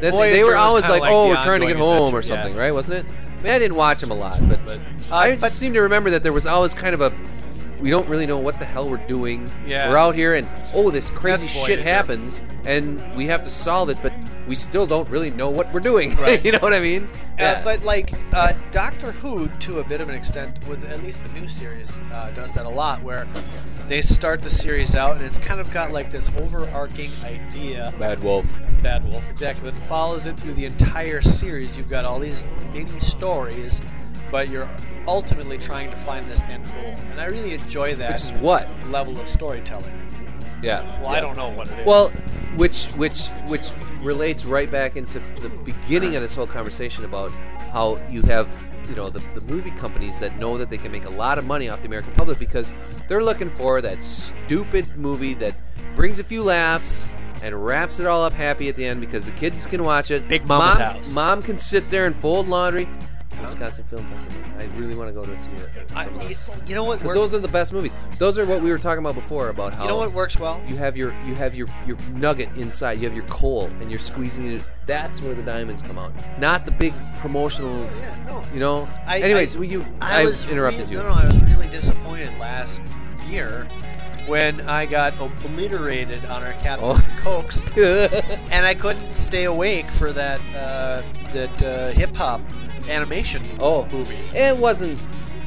[0.00, 2.34] Then they- they were always like, like "Oh, we're trying to get home" or adventure,
[2.34, 2.42] yeah.
[2.42, 2.72] something, right?
[2.72, 3.12] Wasn't it?
[3.38, 4.78] I mean, I didn't watch them a lot, but, But,
[5.10, 7.12] I uh, just but- seem to remember that there was always kind of a
[7.80, 9.50] we don't really know what the hell we're doing.
[9.66, 9.88] Yeah.
[9.88, 11.82] We're out here and oh, this crazy That's shit Voyager.
[11.82, 14.12] happens, and we have to solve it, but
[14.50, 16.10] we still don't really know what we're doing.
[16.20, 16.44] Right.
[16.44, 17.08] you know what I mean?
[17.38, 21.24] Uh, but like uh, Doctor Who, to a bit of an extent, with at least
[21.24, 23.26] the new series, uh, does that a lot, where
[23.86, 27.94] they start the series out and it's kind of got like this overarching idea.
[27.98, 28.60] Bad Wolf.
[28.82, 29.70] Bad Wolf, exactly.
[29.70, 31.76] That follows it through the entire series.
[31.76, 32.42] You've got all these
[32.74, 33.80] mini stories,
[34.32, 34.68] but you're
[35.06, 38.12] ultimately trying to find this end goal, and I really enjoy that.
[38.12, 38.68] Which is what?
[38.88, 40.09] level of storytelling?
[40.62, 40.82] Yeah.
[41.00, 41.18] Well, yeah.
[41.18, 41.86] I don't know what it is.
[41.86, 42.08] Well,
[42.56, 43.70] which which which
[44.02, 47.30] relates right back into the beginning of this whole conversation about
[47.72, 48.48] how you have
[48.88, 51.46] you know the, the movie companies that know that they can make a lot of
[51.46, 52.74] money off the American public because
[53.08, 55.54] they're looking for that stupid movie that
[55.94, 57.06] brings a few laughs
[57.42, 60.28] and wraps it all up happy at the end because the kids can watch it.
[60.28, 61.12] Big Mama's mom, house.
[61.12, 62.88] Mom can sit there and fold laundry.
[63.42, 64.40] Wisconsin Film Festival.
[64.58, 65.92] I really want to go to see it.
[65.96, 66.08] I,
[66.66, 66.98] you, know what?
[66.98, 67.92] 'Cause work- those are the best movies.
[68.18, 70.62] Those are what we were talking about before about how you know what works well?
[70.68, 72.98] you have your you have your your nugget inside.
[72.98, 74.62] You have your coal, and you're squeezing it.
[74.86, 77.78] That's where the diamonds come out, not the big promotional.
[78.00, 78.44] Yeah, no.
[78.52, 78.88] You know.
[79.06, 79.84] I- Anyways, I- you?
[80.00, 81.02] I, I, was interrupted rea- you.
[81.02, 82.82] No, no, I was really disappointed last
[83.28, 83.66] year
[84.26, 87.04] when I got obliterated on our Captain Oh.
[87.22, 92.40] Cokes, and I couldn't stay awake for that uh, that uh, hip hop
[92.88, 94.16] animation oh, movie.
[94.34, 94.98] It wasn't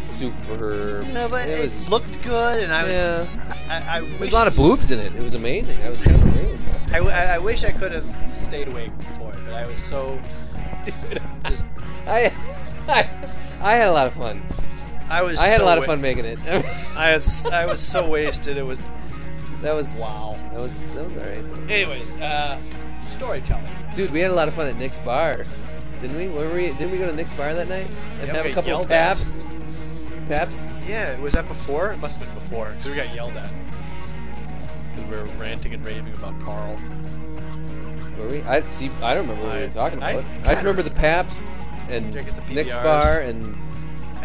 [0.04, 1.04] super.
[1.14, 1.90] No, but it it, was.
[1.90, 2.92] looked good, and I was.
[2.92, 3.56] Yeah.
[3.70, 5.16] I, I, There was a lot of boobs in it.
[5.16, 5.82] It was amazing.
[5.82, 6.70] I was kind of amazed.
[6.92, 10.20] I, I, I wish I could have stayed awake for it, but I was so.
[11.46, 11.66] just
[12.06, 12.32] I,
[12.88, 13.10] I,
[13.62, 14.42] I had a lot of fun.
[15.10, 15.38] I was.
[15.38, 16.40] I had so a lot of fun making it.
[16.46, 18.58] I had, I was so wasted.
[18.58, 18.80] It was.
[19.62, 20.38] that was Wow.
[20.52, 21.70] That was that was alright.
[21.70, 22.60] Anyways, uh,
[23.10, 23.66] storytelling.
[23.96, 25.46] Dude, we had a lot of fun at Nick's bar,
[26.04, 26.28] didn't we?
[26.28, 26.68] Where were we?
[26.68, 27.88] Didn't we go to Nick's bar that night
[28.20, 29.38] and Yeah, have a couple of paps?
[30.28, 30.66] Pabst?
[30.88, 31.92] Yeah, was that before?
[31.94, 33.50] It must have been before because we got yelled at.
[34.96, 36.78] 'Cause we were ranting and raving about Carl.
[38.20, 38.42] Were we?
[38.44, 38.92] I see.
[39.02, 40.24] I don't remember what we were talking I about.
[40.26, 42.14] I, kinda just remember the Paps and
[42.50, 43.58] Nick's bar And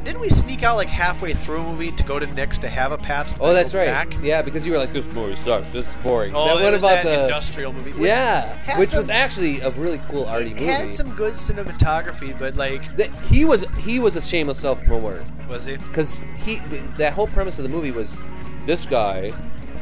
[0.08, 2.92] Didn't we sneak out like halfway through a movie to go to Nick's to have
[2.92, 3.36] a Pabst?
[3.42, 3.88] oh, that's right.
[3.88, 4.08] Back?
[4.22, 5.66] Yeah, because you were like, this movie sucks.
[5.70, 6.32] This is boring.
[6.34, 7.92] Oh, that it about that the industrial movie.
[7.92, 10.64] which yeah, which some- was actually a really cool arty It movie.
[10.64, 15.22] had some good cinematography, but like, That- he was he was a shameless self promoter.
[15.46, 15.76] was he?
[15.76, 16.56] because he
[16.96, 18.16] that whole premise of the movie was
[18.64, 19.30] this guy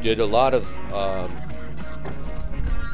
[0.02, 1.30] did a lot of um,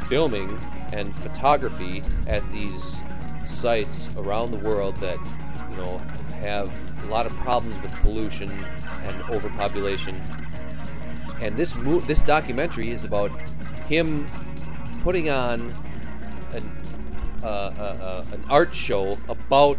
[0.06, 0.60] filming
[0.92, 2.94] and photography at these
[3.46, 5.16] sites around the world that
[5.70, 5.96] you know
[6.42, 6.70] have
[7.04, 8.50] a lot of problems with pollution
[9.04, 10.20] and overpopulation
[11.40, 13.30] and this mo- this documentary is about
[13.86, 14.26] him
[15.02, 15.72] putting on
[16.52, 16.62] an
[17.42, 19.78] uh, uh, uh, an art show about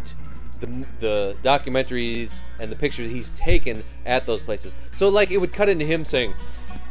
[0.60, 0.66] the,
[1.00, 4.74] the documentaries and the pictures he's taken at those places.
[4.92, 6.34] So like it would cut into him saying,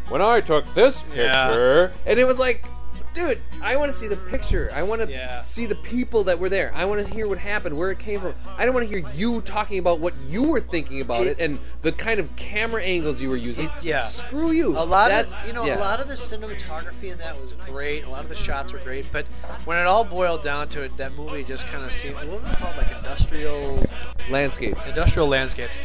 [0.09, 1.45] "When I took this Yeah.
[1.47, 2.65] picture," and it was like,
[3.13, 4.71] dude, I want to see the picture.
[4.73, 5.41] I want to Yeah.
[5.41, 6.71] see the people that were there.
[6.73, 8.33] I want to hear what happened, where it came from.
[8.57, 11.43] I don't want to hear you talking about what you were thinking about it, It-
[11.45, 13.65] and the kind of camera angles you were using.
[13.65, 14.03] It- yeah.
[14.05, 14.77] Screw you.
[14.77, 15.77] A lot That's, of you know, yeah.
[15.77, 18.03] a lot of the cinematography in that was great.
[18.05, 19.25] A lot of the shots were great, but
[19.65, 22.51] when it all boiled down to it, that movie just kind of seemed what was
[22.51, 23.87] it called, like industrial
[24.29, 24.87] landscapes.
[24.87, 25.79] industrial landscapes.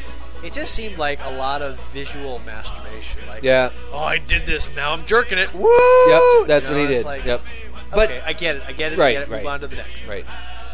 [0.45, 3.21] It just seemed like a lot of visual masturbation.
[3.27, 3.71] Like, Yeah.
[3.93, 5.53] oh, I did this, now I'm jerking it.
[5.55, 5.69] Woo!
[6.09, 6.47] Yep.
[6.47, 7.05] That's You know, what he did.
[7.05, 7.43] like, yep.
[7.91, 8.63] But okay, I get it.
[8.67, 8.99] I get it.
[8.99, 9.29] Right, I get it.
[9.31, 9.47] Move right.
[9.47, 10.07] on to the next.
[10.07, 10.25] right.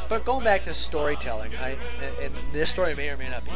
[0.08, 1.76] But going back to storytelling, I
[2.22, 3.52] and, this story may or may not be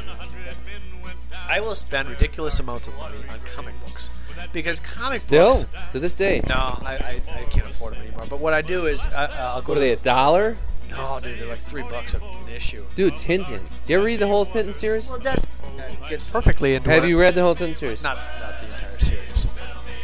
[1.49, 4.11] I will spend ridiculous amounts of money on comic books
[4.53, 5.23] because comic books.
[5.23, 5.93] Still books.
[5.93, 6.43] to this day.
[6.49, 8.25] No, I, I, I can't afford them anymore.
[8.29, 9.93] But what I do is I, I'll go What to are they?
[9.93, 10.57] A dollar?
[10.91, 12.21] No, dude, they're like three bucks an
[12.55, 12.85] issue.
[12.97, 13.61] Dude, Tintin.
[13.61, 15.09] Do you ever read the whole Tintin series?
[15.09, 18.03] Well, that's that gets perfectly into Have what- you read the whole Tintin series?
[18.03, 19.47] not not the entire series,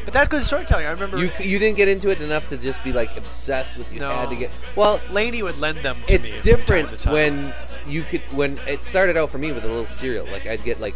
[0.04, 0.86] but that's good storytelling.
[0.86, 3.92] I remember You you didn't get into it enough to just be like obsessed with
[3.92, 4.10] you No.
[4.14, 4.50] had to get.
[4.76, 5.96] Well, Laney would lend them.
[6.08, 7.12] to it's me from different time to time.
[7.14, 7.54] when
[7.86, 10.26] you could when it started out for me with a little serial.
[10.26, 10.94] Like I'd get like,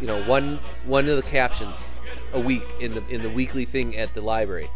[0.00, 1.94] you know, one one of the captions
[2.34, 4.68] a week in the in the weekly thing at the library,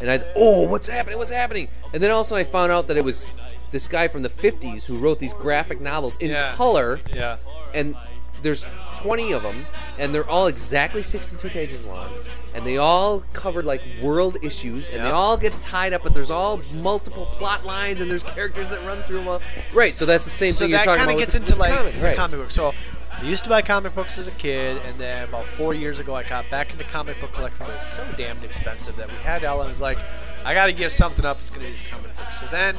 [0.00, 2.70] and I'd oh what's happening what's happening, and then all of a sudden I found
[2.72, 3.30] out that it was
[3.70, 6.54] this guy from the '50s who wrote these graphic novels in Yeah.
[6.54, 7.36] color, yeah.
[7.74, 7.94] and
[8.42, 8.66] there's
[9.00, 9.66] 20 of them,
[9.98, 12.08] and they're all exactly 62 pages long,
[12.54, 15.14] and they all covered like world issues, and they Yeah.
[15.14, 19.02] all get tied up, but there's all multiple plot lines, and there's characters that run
[19.02, 19.42] through them all.
[19.72, 21.14] Right, so that's the same So thing you're that talking kind about.
[21.14, 22.16] of with gets the- into like comic, the right.
[22.16, 22.50] comic book.
[22.50, 22.72] So
[23.12, 26.14] I used to buy comic books as a kid, and then about four years ago,
[26.14, 27.66] I got back into comic book collecting.
[27.66, 29.98] But it's so damned expensive that we had Ella and was like,
[30.44, 31.38] I got to give something up.
[31.38, 32.40] It's going to be these comic books.
[32.40, 32.76] So then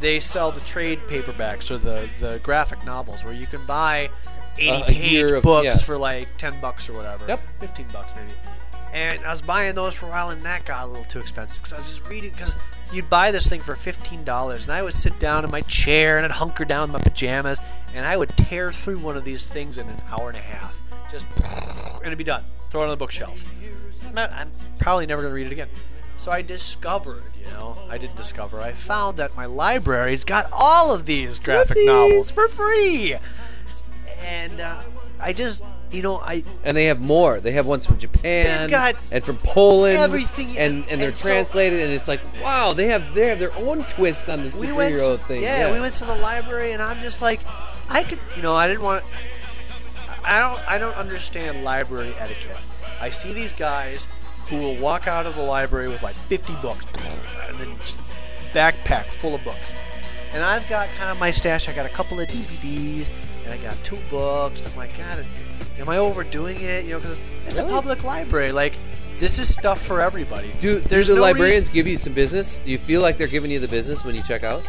[0.00, 4.10] they sell the trade paperbacks or the the graphic novels where you can buy
[4.58, 5.76] eighty Uh, a page of- books yeah.
[5.78, 7.24] for like ten bucks or whatever.
[7.26, 7.40] Yep.
[7.58, 8.32] fifteen bucks maybe.
[8.92, 11.62] And I was buying those for a while, and that got a little too expensive
[11.62, 12.30] because I was just reading.
[12.32, 12.56] Because
[12.92, 16.16] you'd buy this thing for fifteen dollars, and I would sit down in my chair
[16.16, 17.60] and I'd hunker down in my pajamas,
[17.94, 20.76] and I would tear through one of these things in an hour and a half.
[21.12, 22.44] Just and it'd be done.
[22.70, 23.44] Throw it on the bookshelf.
[24.06, 25.68] I'm, not- I'm probably never gonna read it again.
[26.20, 28.60] So I discovered, you know, I did discover.
[28.60, 31.86] I found that my library's got all of these graphic Whoopsies.
[31.86, 33.16] novels for free,
[34.22, 34.82] and uh,
[35.18, 37.40] I just, you know, I And they have more.
[37.40, 41.26] They have ones from Japan got and from Poland, everything- and and they're and so-
[41.26, 44.66] translated, and it's like wow, they have they have their own twist on the we
[44.66, 45.42] superhero thing.
[45.42, 47.40] Yeah, we went to the library, and I'm just like,
[47.88, 49.04] I could, you know, I didn't want.
[50.22, 52.58] I don't, I don't understand library etiquette.
[53.00, 54.06] I see these guys
[54.50, 56.84] who will walk out of the library with like 50 books,
[57.48, 57.74] and then
[58.52, 59.72] backpack full of books.
[60.32, 61.68] And I've got kind of my stash.
[61.68, 63.10] I got a couple of DVDs,
[63.44, 64.60] and I got two books.
[64.64, 65.24] I'm like, God,
[65.78, 66.84] am I overdoing it?
[66.84, 67.70] You know, because it's Really?
[67.70, 68.52] a public library.
[68.52, 68.74] Like,
[69.18, 70.52] this is stuff for everybody.
[70.60, 72.60] Do, do There's the no librarians reason- give you some business?
[72.64, 74.62] Do you feel like they're giving you the business when you check out?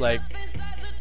[0.00, 0.20] like,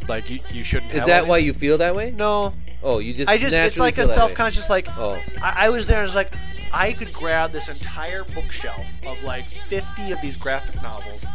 [0.08, 0.94] like you, you shouldn't.
[0.94, 2.12] Is that why you feel that way?
[2.12, 2.54] No,
[2.86, 4.08] Oh, you just I just it's like a way.
[4.08, 5.18] self-conscious like Oh.
[5.42, 6.32] I, I was there and I was like
[6.74, 11.26] I could grab this entire bookshelf of like 50 of these graphic novels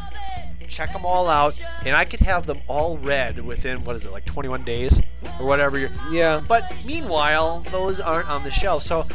[0.67, 4.13] check them all out and I could have them all read within what is it
[4.13, 5.01] like 21 days
[5.41, 6.43] or whatever you're Yeah.
[6.47, 9.07] but meanwhile those aren't on the shelf so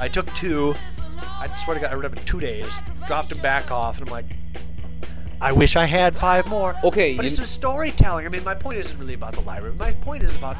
[0.00, 0.74] I took two
[1.18, 4.08] I swear to God I read them in two days dropped them back off and
[4.08, 4.26] I'm like
[5.42, 6.74] I wish I had five more.
[6.84, 8.26] Okay, but it's the storytelling.
[8.26, 9.74] I mean, my point isn't really about the library.
[9.76, 10.56] My point is about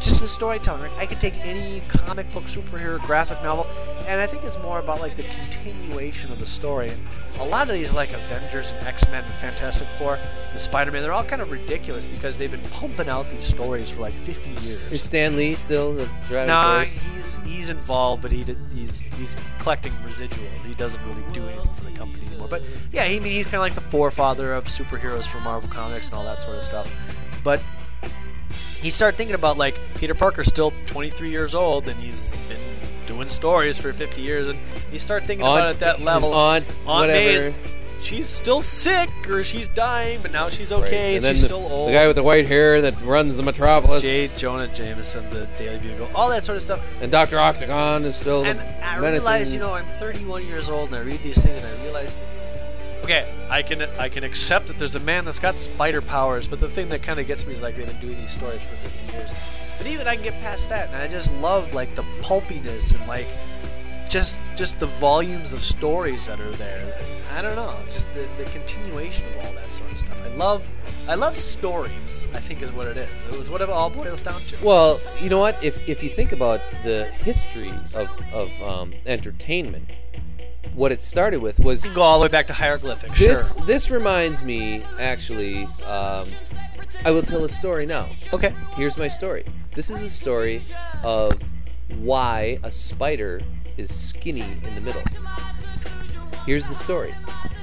[0.00, 0.80] just the storytelling.
[0.82, 3.66] Like, I could take any comic book, superhero, graphic novel,
[4.08, 6.88] and I think it's more about like the continuation of the story.
[6.88, 7.06] And
[7.40, 10.18] a lot of these, like Avengers and X Men and Fantastic Four
[10.52, 13.90] and Spider Man, they're all kind of ridiculous because they've been pumping out these stories
[13.90, 14.90] for like 50 years.
[14.92, 16.98] Is Stan Lee still the driving Nah, force?
[17.16, 20.64] he's he's involved, but he did, he's he's collecting residuals.
[20.66, 22.48] He doesn't really do anything for the company anymore.
[22.48, 25.68] But yeah, he I mean he's kind of like the forefather of superheroes for Marvel
[25.68, 26.90] Comics and all that sort of stuff.
[27.44, 27.60] But
[28.80, 32.58] he started thinking about like Peter Parker's still 23 years old and he's been
[33.06, 34.58] doing stories for 50 years, and
[34.92, 36.32] you start thinking Aunt- about it at that level.
[36.32, 37.54] aunt, Aunt May whatever.
[38.00, 40.82] she's still sick or she's dying, but now she's Right.
[40.84, 41.18] okay.
[41.18, 41.88] Then she's the, still old.
[41.88, 44.28] the guy with the white hair that runs the Metropolis, J.
[44.36, 46.80] Jonah Jameson, the Daily Bugle, all that sort of stuff.
[47.00, 50.88] and Doctor Octagon is still And I menacing- realize, you know, I'm 31 years old
[50.88, 52.16] and I read these things and I realize,
[53.02, 56.60] okay, I can I can accept that there's a man that's got spider powers, but
[56.60, 58.76] the thing that kind of gets me is like they've been doing these stories for
[58.76, 59.32] 50 years.
[59.78, 63.06] But even I can get past that, and I just love like the pulpiness and
[63.06, 63.26] like
[64.08, 66.98] just just the volumes of stories that are there.
[67.34, 70.20] I don't know, just the, the continuation of all that sort of stuff.
[70.22, 70.68] I love
[71.08, 72.26] I love stories.
[72.34, 73.24] I think is what it is.
[73.24, 74.64] It was what it all boils down to.
[74.64, 75.62] Well, you know what?
[75.64, 79.88] If if you think about the history of of um, entertainment,
[80.74, 83.18] what it started with was You can go all the way back to hieroglyphics.
[83.18, 83.54] this.
[83.54, 83.66] Sure.
[83.66, 85.64] This reminds me, actually.
[85.86, 86.26] Um,
[87.04, 88.08] I will tell a story now.
[88.32, 88.54] Okay.
[88.76, 89.44] Here's my story.
[89.74, 90.62] This is a story
[91.02, 91.40] of
[91.98, 93.40] why a spider
[93.76, 95.02] is skinny in the middle.
[96.46, 97.14] Here's the story.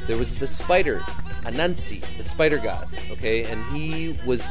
[0.07, 0.99] There was the spider,
[1.43, 4.43] Anansi, the spider god, okay, and he was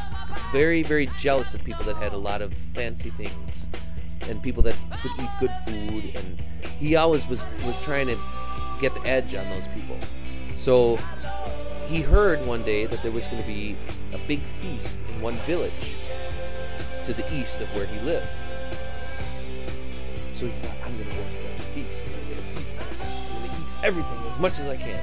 [0.53, 3.67] very, very jealous of people that had a lot of fancy things
[4.29, 6.41] and people that could eat good food, and
[6.79, 8.17] he always was was trying to
[8.81, 9.97] get the edge on those people.
[10.57, 10.99] So
[11.89, 13.77] he heard one day that there was going to be
[14.13, 15.95] a big feast in one village
[17.05, 18.27] to the east of where he lived.
[20.35, 22.07] So he thought, I'm going to go to that feast.
[22.07, 22.67] I'm going to eat.
[22.79, 25.03] I'm going to eat everything as much as I can.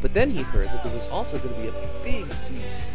[0.00, 1.72] But then he heard that there was also going to be a
[2.04, 2.86] big feast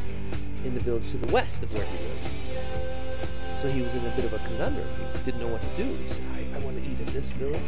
[0.63, 3.59] in the village to the west of where he lived.
[3.59, 4.87] So he was in a bit of a conundrum.
[5.17, 5.83] He didn't know what to do.
[5.83, 6.23] He said,
[6.55, 7.61] I, want to eat at this village.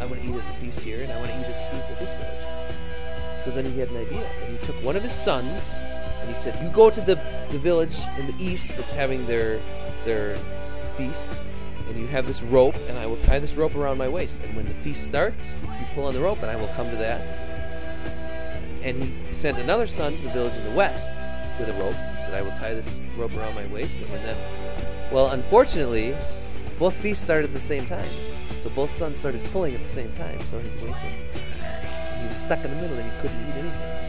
[0.00, 1.76] I want to eat at the feast here, and I want to eat at the
[1.76, 3.44] feast at this village.
[3.44, 4.26] So then he had an idea.
[4.44, 5.72] And he took one of his sons,
[6.20, 7.14] and he said, "You go to the,
[7.50, 9.60] the village in the east that's having their
[10.04, 10.38] their
[10.96, 11.28] feast,
[11.88, 14.40] and you have this rope, and I will tie this rope around my waist.
[14.42, 16.96] And when the feast starts, you pull on the rope, and I will come to
[16.96, 17.20] that."
[18.82, 21.12] And he sent another son to the village in the west
[21.58, 21.96] with a rope.
[22.16, 24.36] He said, "I will tie this rope around my waist, and when that..."
[25.12, 26.14] Well, unfortunately,
[26.80, 28.08] both feasts started at the same time,
[28.62, 30.40] so both sons started pulling at the same time.
[30.46, 30.98] So his waist.
[32.20, 34.00] He was stuck in the middle and he couldn't eat anything.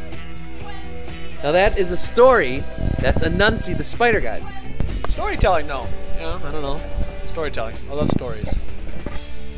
[1.43, 2.63] Now that is a story.
[2.99, 4.41] That's Anansi, the spider god.
[5.09, 5.87] Storytelling, though.
[6.17, 6.79] Yeah, I don't know.
[7.25, 7.75] Storytelling.
[7.89, 8.55] I love stories.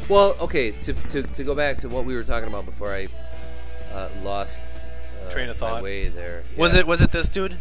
[0.10, 0.72] Well, okay.
[0.72, 3.08] To, to, to go back to what we were talking about before I
[3.94, 4.64] uh, lost
[5.26, 5.84] uh, Train of my thought.
[5.84, 6.44] way there.
[6.58, 7.58] Was it was it this dude?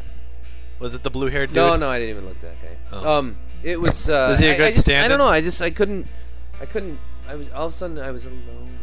[0.79, 1.57] Was it the blue haired dude?
[1.57, 2.77] No, no, I didn't even look at that guy.
[2.93, 3.19] Oh.
[3.19, 4.09] Um, it was.
[4.09, 5.27] Uh, Was he a I- good I, just, I don't know.
[5.27, 6.07] I just I couldn't.
[6.61, 6.99] I couldn't.
[7.29, 8.79] I was all of a sudden I was alone.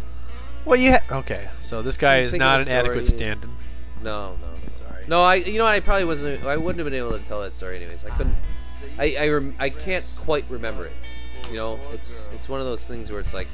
[0.65, 1.49] Well, you ha- okay.
[1.61, 3.21] So this guy I'm is thinking not an adequate story.
[3.21, 3.49] stand-in.
[4.03, 4.47] No, no.
[4.77, 5.05] Sorry.
[5.07, 5.35] No, I.
[5.35, 6.45] You know, what, I probably wasn't.
[6.45, 8.03] I wouldn't have been able to tell that story anyways.
[8.05, 8.35] I couldn't.
[8.97, 9.15] I.
[9.19, 10.95] I, rem, I can't quite remember it.
[11.49, 13.47] You know, it's it's one of those things where it's like.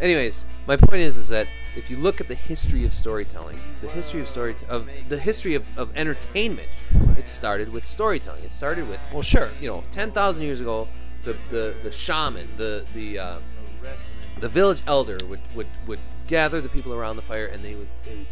[0.00, 1.46] Anyways, my point is, is that
[1.76, 5.54] if you look at the history of storytelling, the history of story of the history
[5.54, 6.68] of, of entertainment,
[7.18, 8.44] it started with storytelling.
[8.44, 9.50] It started with Well, sure.
[9.60, 10.88] you know, ten thousand years ago,
[11.24, 13.38] the the, the shaman, the the uh,
[14.40, 17.88] the village elder would, would, would gather the people around the fire, and they would
[18.04, 18.30] they would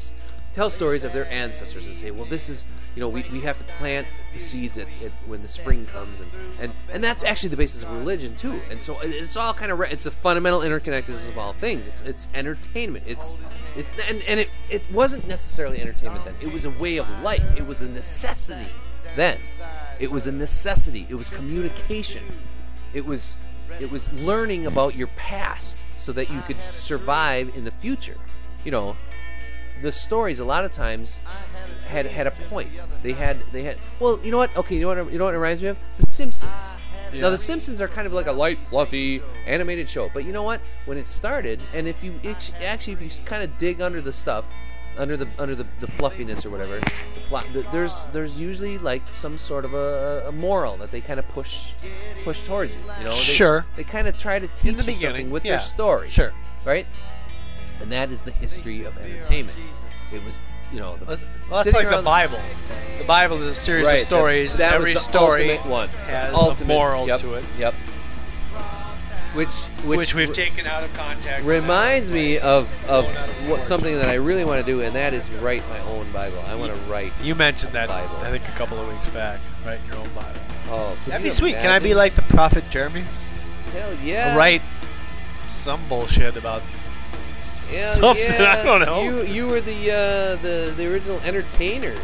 [0.52, 3.56] tell stories of their ancestors and say, well, this is you know we, we have
[3.58, 7.48] to plant the seeds at, at when the spring comes, and, and and that's actually
[7.48, 8.60] the basis of religion too.
[8.70, 11.86] And so it's all kind of re- it's a fundamental interconnectedness of all things.
[11.86, 13.04] It's it's entertainment.
[13.06, 13.38] It's
[13.76, 16.34] it's and, and it it wasn't necessarily entertainment then.
[16.40, 17.56] It was a way of life.
[17.56, 18.70] It was a necessity
[19.16, 19.38] then.
[19.98, 21.06] It was a necessity.
[21.08, 22.24] It was communication.
[22.92, 23.36] It was
[23.80, 28.18] it was learning about your past so that you could survive in the future.
[28.64, 28.96] You know,
[29.82, 31.20] the stories a lot of times
[31.86, 32.70] had had a point.
[33.02, 34.56] They had they had well, you know what?
[34.56, 35.12] Okay, you know what?
[35.12, 36.50] You know what it reminds me of the Simpsons.
[37.14, 40.42] Now the Simpsons are kind of like a light, fluffy animated show, but you know
[40.44, 40.62] what?
[40.86, 42.18] When it started, and if you
[42.62, 44.46] actually if you kind of dig under the stuff,
[44.96, 49.10] under the under the, the fluffiness or whatever, the plot, the, there's there's usually like
[49.10, 51.72] some sort of a, a moral that they kind of push
[52.24, 52.80] push towards you.
[52.98, 53.66] You know, they, Sure.
[53.76, 56.08] They kind of try to teach In the you beginning, something with yeah, their story.
[56.08, 56.32] sure.
[56.64, 56.86] right?
[57.82, 59.58] And that is the history of entertainment.
[60.12, 60.38] It was,
[60.72, 61.18] you know, the,
[61.50, 62.38] Well, that's like the Bible.
[62.98, 64.52] The Bible is a series Right, of stories.
[64.52, 65.88] That, that Every story one.
[65.88, 67.74] has ultimate, a moral yep, to it, Yep.
[69.34, 69.48] Which,
[69.86, 71.46] which, which, we've taken out of context.
[71.48, 73.06] reminds me of of
[73.48, 76.38] what something that I really want to do, and that is write my own Bible.
[76.46, 77.12] I want to write.
[77.22, 78.14] You mentioned that Bible.
[78.18, 79.40] I think a couple of weeks back.
[79.64, 80.38] Write your own Bible.
[80.68, 81.54] Oh, That'd be sweet.
[81.54, 83.04] Can I be like the prophet Jeremy?
[83.72, 84.36] Hell yeah!
[84.36, 84.60] Write
[85.48, 86.62] some bullshit about
[87.94, 88.60] something, yeah.
[88.60, 89.02] I don't know.
[89.02, 91.94] You you were the uh, the the original entertainer.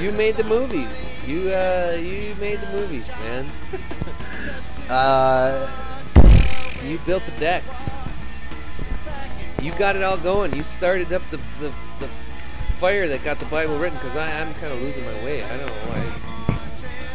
[0.00, 1.16] You made the movies.
[1.26, 3.46] You uh you made the movies, man.
[4.90, 5.68] uh,
[6.84, 7.90] You built the decks.
[9.62, 10.54] You got it all going.
[10.54, 12.08] You started up the the, the
[12.78, 13.98] fire that got the Bible written.
[13.98, 15.42] Because I'm kind of losing my way.
[15.42, 16.58] I don't know why.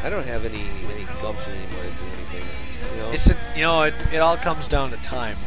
[0.04, 0.64] I don't have any
[0.94, 2.96] any gumption anymore to do anything.
[2.98, 3.12] You know?
[3.12, 5.38] it's a, you know it, it all comes down to time.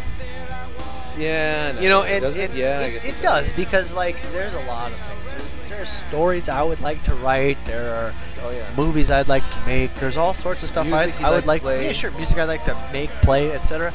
[1.19, 1.75] Yeah.
[1.77, 2.51] I You know, and, does it?
[2.51, 5.25] and yeah, it, it does because like there's a lot of things.
[5.31, 7.59] There's, there's stories I would like to write.
[7.65, 8.69] There are Oh yeah.
[8.77, 9.93] movies I'd like to make.
[9.95, 11.83] There's all sorts of stuff I, Music I would like like.
[11.83, 13.93] Yeah, sure, music I'd like to make, play, etc.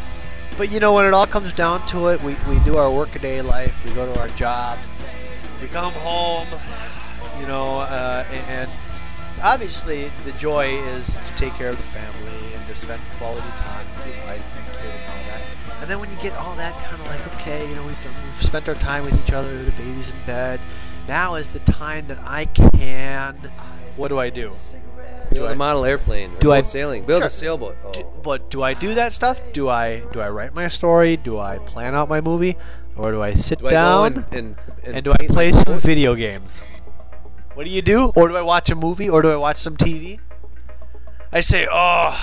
[0.57, 3.41] But you know, when it all comes down to it, we, we do our workaday
[3.41, 3.73] life.
[3.85, 4.87] We go to our jobs.
[5.61, 6.47] We come home.
[7.39, 8.71] You know, uh, and, and
[9.41, 13.85] obviously the joy is to take care of the family and to spend quality time
[13.97, 15.20] with your wife and kid
[15.81, 15.89] and all that.
[15.89, 18.13] And then when you get all that kind of like, okay, you know, we've, done,
[18.23, 20.59] we've spent our time with each other, the baby's in bed.
[21.07, 23.35] Now is the time that I can.
[23.97, 24.53] What do I do?
[25.31, 26.33] Build I- a model airplane.
[26.35, 27.05] Or do I- sailing?
[27.05, 27.27] Build Sure.
[27.27, 27.77] a sailboat.
[27.85, 27.91] Oh.
[27.91, 29.39] Do, but do I do that stuff?
[29.53, 31.17] Do I do I write my story?
[31.17, 32.57] Do I plan out my movie,
[32.95, 35.51] or do I sit Do I down go and, and, and, and do I play
[35.51, 35.81] some boat?
[35.81, 36.61] video games?
[37.53, 38.11] What do you do?
[38.15, 39.09] Or do I watch a movie?
[39.09, 40.19] Or do I watch some TV?
[41.33, 42.17] I say, oh,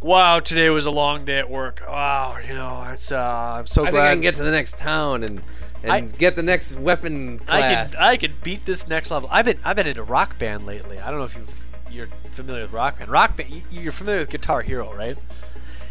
[0.00, 1.82] wow, today was a long day at work.
[1.86, 4.50] Wow, you know, it's uh, I'm so I think glad I can get to the
[4.50, 5.42] next town and
[5.82, 7.90] and I- get the next weapon I class.
[7.92, 9.28] could I could beat this next level.
[9.32, 10.98] I've been I've been into Rock Band lately.
[10.98, 11.46] I don't know if you
[11.90, 13.10] you're familiar with Rock Band.
[13.10, 15.16] Rock Band, you- you're familiar with Guitar Hero, right?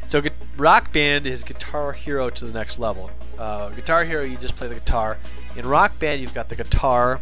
[0.07, 3.11] So Gu- Rock Band is Guitar Hero to the next level.
[3.37, 5.17] Uh, guitar Hero, you just play the guitar.
[5.55, 7.19] In Rock Band, you've got the guitar,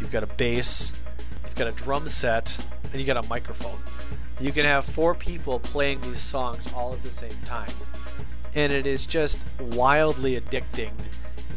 [0.00, 0.90] you've got a bass,
[1.44, 2.56] you've got a drum set,
[2.90, 3.78] and you got a microphone.
[4.40, 7.70] You can have four people playing these songs all at the same time,
[8.54, 10.92] and it is just wildly addicting.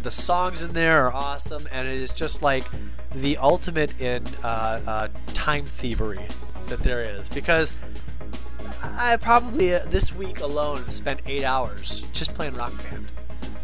[0.04, 2.66] The songs in there are awesome, and it is just like
[3.14, 6.26] the ultimate in uh, uh, time thievery
[6.68, 7.28] that there is.
[7.30, 7.74] Because
[8.84, 13.12] I probably uh, this week alone spent eight hours just playing Rock Band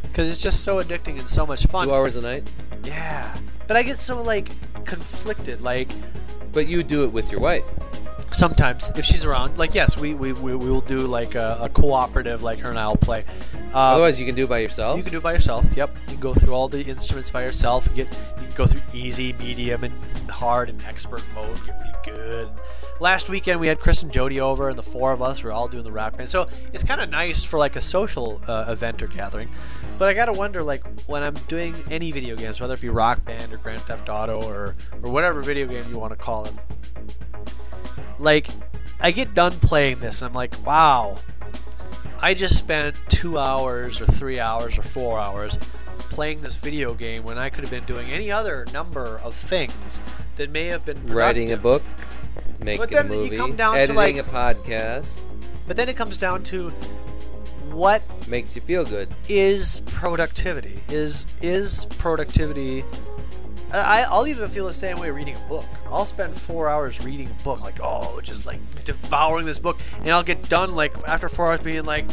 [0.03, 1.87] because it's just so addicting and so much fun.
[1.87, 2.47] Two hours a night.
[2.83, 3.35] Yeah,
[3.67, 4.49] but I get so like
[4.85, 5.61] conflicted.
[5.61, 5.89] Like
[6.51, 7.63] But you do it with your wife.
[8.33, 11.69] Sometimes if she's around, like yes, we we, we, we will do like a, a
[11.69, 12.41] cooperative.
[12.41, 13.25] Like her and I will play.
[13.73, 14.97] Uh, Otherwise, you can do it by yourself.
[14.97, 15.65] You can do it by yourself.
[15.75, 15.95] Yep.
[16.07, 17.93] You can go through all the instruments by yourself.
[17.95, 18.07] Get
[18.39, 19.93] you can go through easy, medium, and
[20.29, 21.57] hard and expert mode.
[21.65, 22.49] Get really good.
[22.99, 25.67] Last weekend we had Chris and Jody over, and the four of us were all
[25.67, 26.29] doing the rock band.
[26.29, 29.49] So it's kind of nice for like a social uh, event or gathering.
[29.99, 33.25] But I gotta wonder, like when I'm doing any video games, whether it be Rock
[33.25, 36.53] Band or Grand Theft Auto or or whatever video game you want to call it,
[38.19, 38.47] like
[38.99, 41.17] I get done playing this, and I'm like, wow,
[42.21, 45.57] I just spent two hours or three hours or four hours
[46.09, 49.99] playing this video game when I could have been doing any other number of things
[50.37, 51.81] that may have been Writing a book,
[52.59, 55.19] making a movie, come down to, editing like- a podcast.
[55.67, 56.69] But then it comes down to
[57.71, 59.09] what Makes you feel good.
[59.27, 60.79] is productivity?
[60.89, 62.83] Is is productivity?
[63.73, 65.65] I, I'll even feel the same way reading a book.
[65.87, 70.09] I'll spend four hours reading a book, like oh, just like devouring this book, and
[70.11, 72.05] I'll get done like after four hours being like,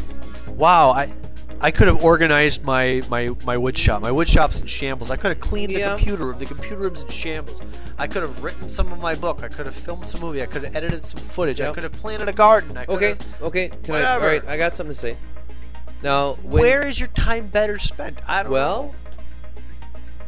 [0.49, 1.12] wow, I.
[1.62, 4.01] I could have organized my, my, my wood shop.
[4.01, 5.11] My wood shop's in shambles.
[5.11, 5.90] I could have cleaned the Yeah.
[5.94, 6.38] computer room.
[6.38, 7.61] The computer room's in shambles.
[7.99, 9.42] I could have written some of my book.
[9.44, 10.40] I could have filmed some movie.
[10.42, 11.61] I could have edited some footage.
[11.61, 12.79] I could have planted a garden.
[12.79, 13.68] I Okay, okay.
[13.68, 13.99] Can I?
[13.99, 14.25] Whatever.
[14.25, 15.18] All right, I got something to say.
[16.03, 18.20] Now, when, Where is your time better spent?
[18.27, 18.94] I don't know.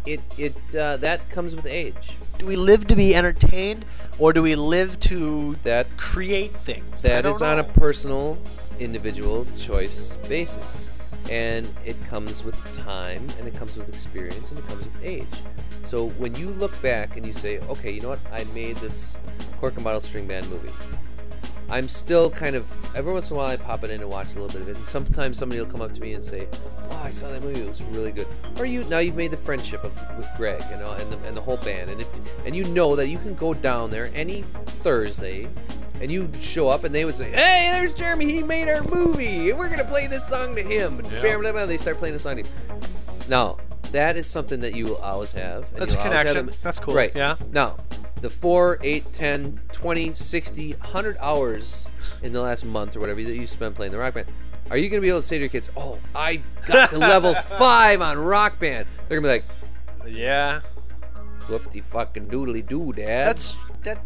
[0.07, 2.13] It it uh, that comes with age.
[2.39, 3.85] do we live to be entertained
[4.19, 7.03] or do we live to That create things?
[7.03, 8.39] That is that on a personal,
[8.79, 10.91] individual choice basis,
[11.31, 15.27] and it comes with time, and it comes with experience, and it comes with age.
[15.81, 19.17] So when you look back and you say, okay, you know what, I made this
[19.61, 20.71] Cork and Bottle String Band movie.
[21.73, 24.37] I'm still kind of every once in a while I pop it in and watch
[24.37, 26.47] a little bit of it, and sometimes somebody will come up to me and say,
[26.91, 28.27] "Oh, I saw that movie; it was really good."
[28.59, 31.35] Or you now you've made the friendship of, with Greg, you know, and the, and
[31.37, 34.43] the whole band, and if and you know that you can go down there any
[34.43, 35.49] Thursday,
[36.01, 38.31] and you show up, and they would say, "Hey, there's Jeremy.
[38.31, 41.23] He made our movie, and we're gonna play this song to him." And Yeah.
[41.23, 42.51] bam, bam, bam, they start playing the song to him.
[43.29, 43.57] Now
[43.93, 45.73] that is something that you will always have.
[45.75, 46.51] That's a connection.
[46.63, 46.95] That's cool.
[46.95, 47.13] Right.
[47.15, 47.37] Yeah.
[47.51, 47.77] Now,
[48.23, 51.87] the 4, 8, 10, 20, 60, 100 hours
[52.23, 54.27] in the last month or whatever that you spent playing the rock band,
[54.71, 56.99] are you going to be able to say to your kids, oh, I got to
[56.99, 58.87] level 5 on rock band?
[59.09, 59.47] They're going to
[60.03, 60.61] be like, Yeah.
[61.49, 63.29] whoop de fucking doodly doo, dad.
[63.29, 63.99] That's that.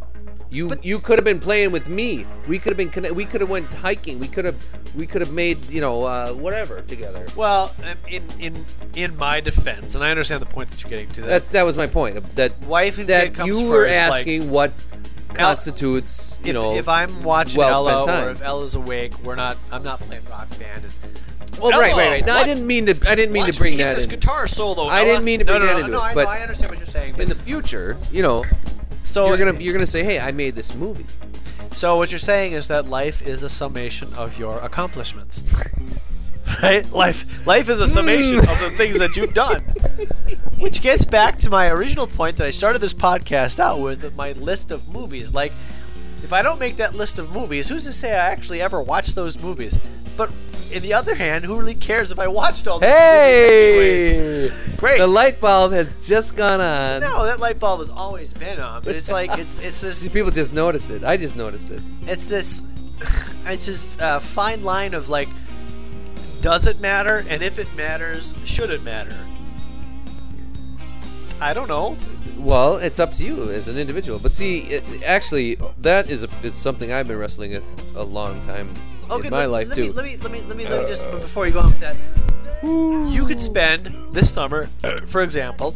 [0.51, 2.27] You but- you could have been playing with me.
[2.47, 4.19] We could have been we could have went hiking.
[4.19, 4.57] We could have
[4.95, 7.27] we could have made, you know, uh, whatever together.
[7.37, 7.73] Well,
[8.09, 11.21] in in in my defense, and I understand the point that you're getting to.
[11.23, 12.35] That, That that was my point.
[12.37, 14.73] That wife and that you were first, like, asking what
[15.35, 19.37] constitutes, you if, know, if I'm watching well Ella spent or if Ella's awake, we're
[19.37, 19.59] not.
[19.71, 20.85] I'm not playing Rock Band.
[20.85, 22.27] And, Well, right, Ella, right, right.
[22.27, 22.93] No, I didn't mean to.
[23.07, 24.11] I didn't mean watch to bring me that this in.
[24.11, 24.87] guitar solo.
[24.87, 26.31] I didn't mean to no, bring no, that no, into no, it, I, but know,
[26.31, 27.13] I understand what you're saying.
[27.13, 28.43] But In the future, you know,
[29.07, 31.07] so you're gonna you're gonna say, "Hey, I made this movie."
[31.73, 35.43] So what you're saying is that life is a summation of your accomplishments.
[36.63, 36.91] right?
[36.93, 39.61] Life life is a summation of the things that you've done.
[40.59, 44.33] Which gets back to my original point that I started this podcast out with my
[44.33, 45.35] list of movies.
[45.35, 45.53] Like
[46.23, 49.15] if I don't make that list of movies, who's to say I actually ever watched
[49.15, 49.79] those movies?
[50.17, 50.31] But
[50.73, 54.51] in the other hand, who really cares if I watched all those movies?
[54.53, 54.99] Hey, Great.
[54.99, 57.01] The light bulb has just gone on.
[57.01, 60.09] No, that light bulb has always been on, but it's like it's it's this See,
[60.09, 61.05] people just noticed it.
[61.05, 61.83] I just noticed it.
[62.07, 62.63] it's this
[63.47, 65.29] it's just a fine line of like
[66.41, 67.25] Does it matter?
[67.29, 69.17] And if it matters, should it matter?
[71.41, 71.97] I don't know.
[72.39, 74.19] Well, it's up to you as an individual.
[74.19, 78.41] But see, it, actually, that is a, is something I've been wrestling with a long
[78.41, 78.69] time
[79.11, 79.83] in my let, life let too.
[79.83, 81.81] Me, let me let me let me let me just before you go on with
[81.81, 81.97] that.
[82.63, 84.67] You could spend this summer,
[85.07, 85.75] for example,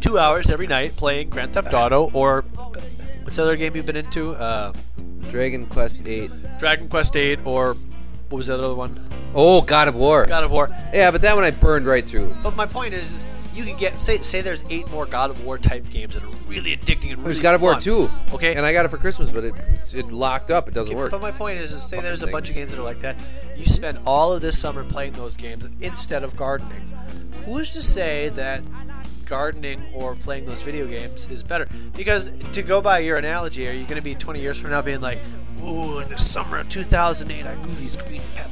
[0.00, 2.42] two hours every night playing Grand Theft Auto or
[3.22, 4.32] what's the other game you've been into?
[4.32, 4.72] Uh,
[5.30, 6.30] Dragon Quest Eight.
[6.58, 7.74] Dragon Quest Eight or
[8.28, 9.06] what was that other one?
[9.34, 10.26] Oh, God of War.
[10.26, 10.68] God of War.
[10.92, 12.34] Yeah, but that one I burned right through.
[12.42, 13.24] But my point is, is
[13.54, 16.28] you could get say say there's eight more God of War type games that are
[16.48, 17.82] really addicting and really There's God of War fun.
[17.82, 18.10] 2.
[18.34, 18.54] Okay.
[18.56, 19.54] And I got it for Christmas, but it
[19.94, 20.68] it locked up.
[20.68, 21.10] It doesn't Okay, work.
[21.10, 22.32] But my point is, is say there's a thing.
[22.32, 23.16] bunch of games that are like that.
[23.56, 26.80] You spend all of this summer playing those games instead of gardening.
[27.44, 28.62] Who's to say that
[29.26, 31.68] gardening or playing those video games is better?
[31.96, 34.82] Because to go by your analogy, are you going to be 20 years from now
[34.82, 35.18] being like,
[35.62, 38.50] "Ooh, in the summer of 2008, I grew these green peppers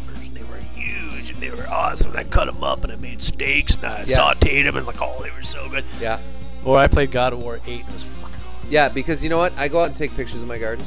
[1.43, 2.11] they were huge and they were awesome.
[2.11, 4.19] And I cut them up and I made steaks and I Yeah.
[4.19, 6.19] sautéed them and like, oh, they were so good." Yeah.
[6.65, 8.69] Or I played God of War 8 and it was fucking awesome.
[8.71, 9.53] Yeah, because you know what?
[9.59, 10.85] I go out and take pictures of my garden.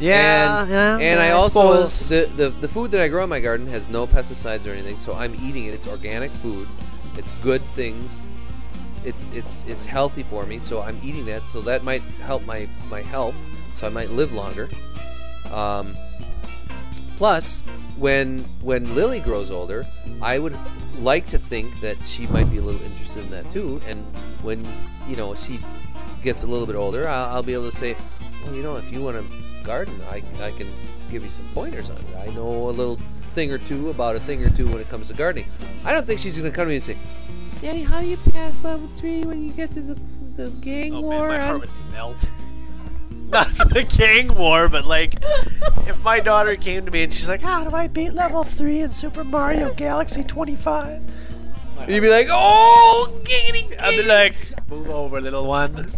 [0.00, 3.28] Yeah, and, yeah, and I I also the, the the food that I grow in
[3.28, 5.74] my garden has no pesticides or anything, so I'm eating it.
[5.74, 6.68] It's organic food.
[7.18, 8.18] It's good things.
[9.04, 11.42] It's it's it's healthy for me, so I'm eating that.
[11.48, 13.34] So that might help my my health.
[13.76, 14.70] So I might live longer.
[15.52, 15.94] Um,
[17.18, 17.62] plus,
[18.00, 19.84] when when Lily grows older,
[20.20, 20.56] I would
[20.98, 23.80] like to think that she might be a little interested in that too.
[23.86, 24.04] And
[24.42, 24.64] when
[25.08, 25.60] you know she
[26.22, 27.96] gets a little bit older, I'll, I'll be able to say,
[28.44, 30.66] well, you know, if you want to garden, I, I can
[31.10, 32.28] give you some pointers on it.
[32.28, 32.98] I know a little
[33.34, 35.46] thing or two about a thing or two when it comes to gardening.
[35.84, 36.96] I don't think she's going to come to me and say,
[37.60, 39.94] Daddy, how do you pass level three when you get to the,
[40.36, 41.28] the gang Oh war?
[41.28, 42.30] man, my heart would melt
[43.30, 45.14] not for the gang war, but like,
[45.86, 48.80] if my daughter came to me and she's like, "How do I beat level three
[48.80, 51.02] in Super Mario Galaxy 25?"
[51.88, 54.36] You'd be like, "Oh, giggity!" I'd be like,
[54.68, 55.88] "Move over, little one."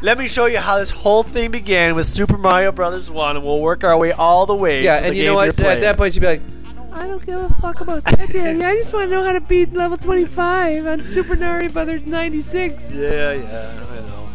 [0.00, 3.44] Let me show you how this whole thing began with Super Mario Brothers One, and
[3.44, 4.84] we'll work our way all the way.
[4.84, 5.58] Yeah, and you know what?
[5.60, 6.42] At that point, she'd be like.
[6.90, 8.60] I don't give a fuck about that game.
[8.60, 12.90] I just want to know how to beat level 25 on Super Mario Brothers 96.
[12.90, 14.28] Yeah, yeah, I know.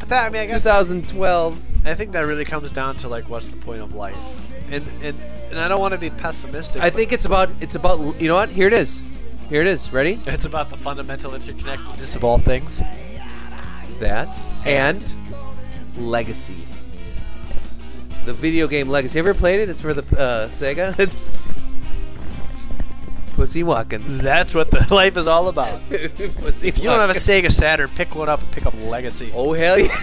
[0.00, 1.63] But that, I mean, I 2012.
[1.84, 4.16] And I think that really comes down to like what's the point of life,
[4.72, 5.14] and and
[5.50, 6.82] and I don't want to be pessimistic.
[6.82, 8.48] I think it's about it's about you know what?
[8.48, 9.02] Here it is,
[9.50, 9.92] here it is.
[9.92, 10.18] Ready?
[10.24, 12.82] It's about the fundamental interconnectedness of all things.
[14.00, 14.28] That
[14.64, 15.04] and
[15.98, 16.64] legacy.
[18.24, 19.18] The video game legacy.
[19.18, 19.68] You ever played it?
[19.68, 20.98] It's for the uh, Sega.
[20.98, 21.16] It's
[23.36, 24.18] pussy walking.
[24.18, 25.80] That's what the life is all about.
[25.90, 29.30] if you don't have a Sega Saturn, pick one up and pick up Legacy.
[29.34, 30.00] Oh hell yeah.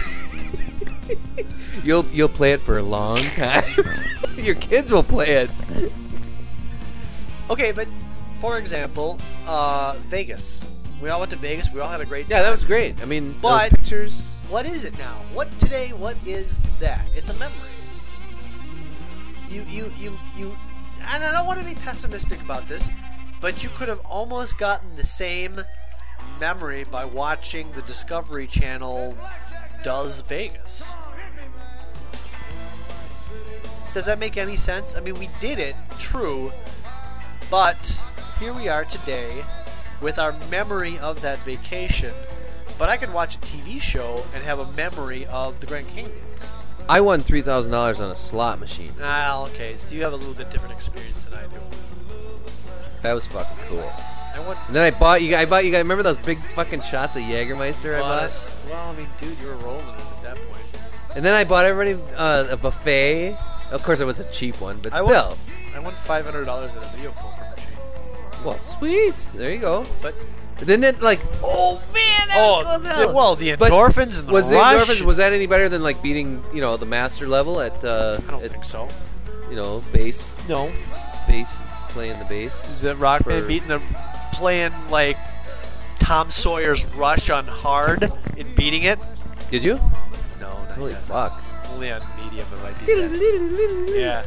[1.84, 3.64] you'll you'll play it for a long time.
[4.36, 5.50] Your kids will play it.
[7.50, 7.88] Okay, but
[8.40, 10.62] for example, uh, Vegas.
[11.00, 11.72] We all went to Vegas.
[11.72, 12.38] We all had a great time.
[12.38, 13.02] Yeah, that was great.
[13.02, 14.28] I mean, But- those pictures.
[14.48, 15.16] What is it now?
[15.32, 15.92] What today?
[15.94, 17.00] What is that?
[17.16, 17.70] It's a memory.
[19.48, 20.56] You, you, you, you.
[21.10, 22.90] And I don't want to be pessimistic about this,
[23.40, 25.60] but you could have almost gotten the same
[26.38, 29.16] memory by watching the Discovery Channel
[29.82, 30.90] does Vegas.
[33.94, 34.94] Does that make any sense?
[34.96, 36.50] I mean, we did it, true,
[37.50, 37.98] but
[38.40, 39.44] here we are today
[40.00, 42.12] with our memory of that vacation.
[42.78, 46.10] But I could watch a TV show and have a memory of the Grand Canyon.
[46.88, 48.92] I won three thousand dollars on a slot machine.
[49.00, 51.60] Ah, okay, so you have a little bit different experience than I do.
[53.02, 53.80] That was fucking cool.
[54.34, 54.56] I.
[54.66, 55.36] And then I bought you.
[55.36, 55.82] I bought you guys.
[55.82, 58.64] Remember those big fucking shots of Jägermeister I Well, bought?
[58.70, 60.82] well, I mean, dude, you were rolling at that point.
[61.14, 63.36] And then I bought everybody uh, a buffet.
[63.72, 65.28] Of course, it was a cheap one, but I still.
[65.30, 65.36] won,
[65.74, 68.44] I won five hundred dollars at a video poker machine.
[68.44, 69.14] Well, sweet.
[69.34, 69.86] There you go.
[70.02, 70.14] But
[70.58, 74.52] Then it like, oh man, that oh, the- well, the But endorphins and the was
[74.52, 74.86] rush.
[74.86, 77.82] the endorphins was that any better than like beating you know the master level at
[77.84, 78.88] uh, I don't at, think so.
[79.50, 80.70] you know bass No,
[81.26, 81.58] bass
[81.90, 82.54] playing the bass?
[82.80, 83.80] the rock For- beating the
[84.34, 85.16] playing like
[85.98, 88.98] Tom Sawyer's Rush on hard and beating it.
[89.50, 89.74] Did you?
[90.40, 91.00] No, not Holy yet.
[91.02, 91.32] fuck!
[91.72, 92.00] Only on
[92.32, 93.92] medium if I that.
[93.98, 94.24] Yeah.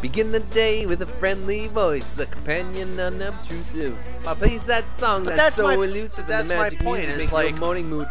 [0.00, 3.98] Begin the day with a friendly voice, the companion unobtrusive.
[4.24, 6.78] Uh, plays that song But that's, that's so my- elusive that's and the my magic
[6.80, 8.06] point, music makes like- a moaning mood.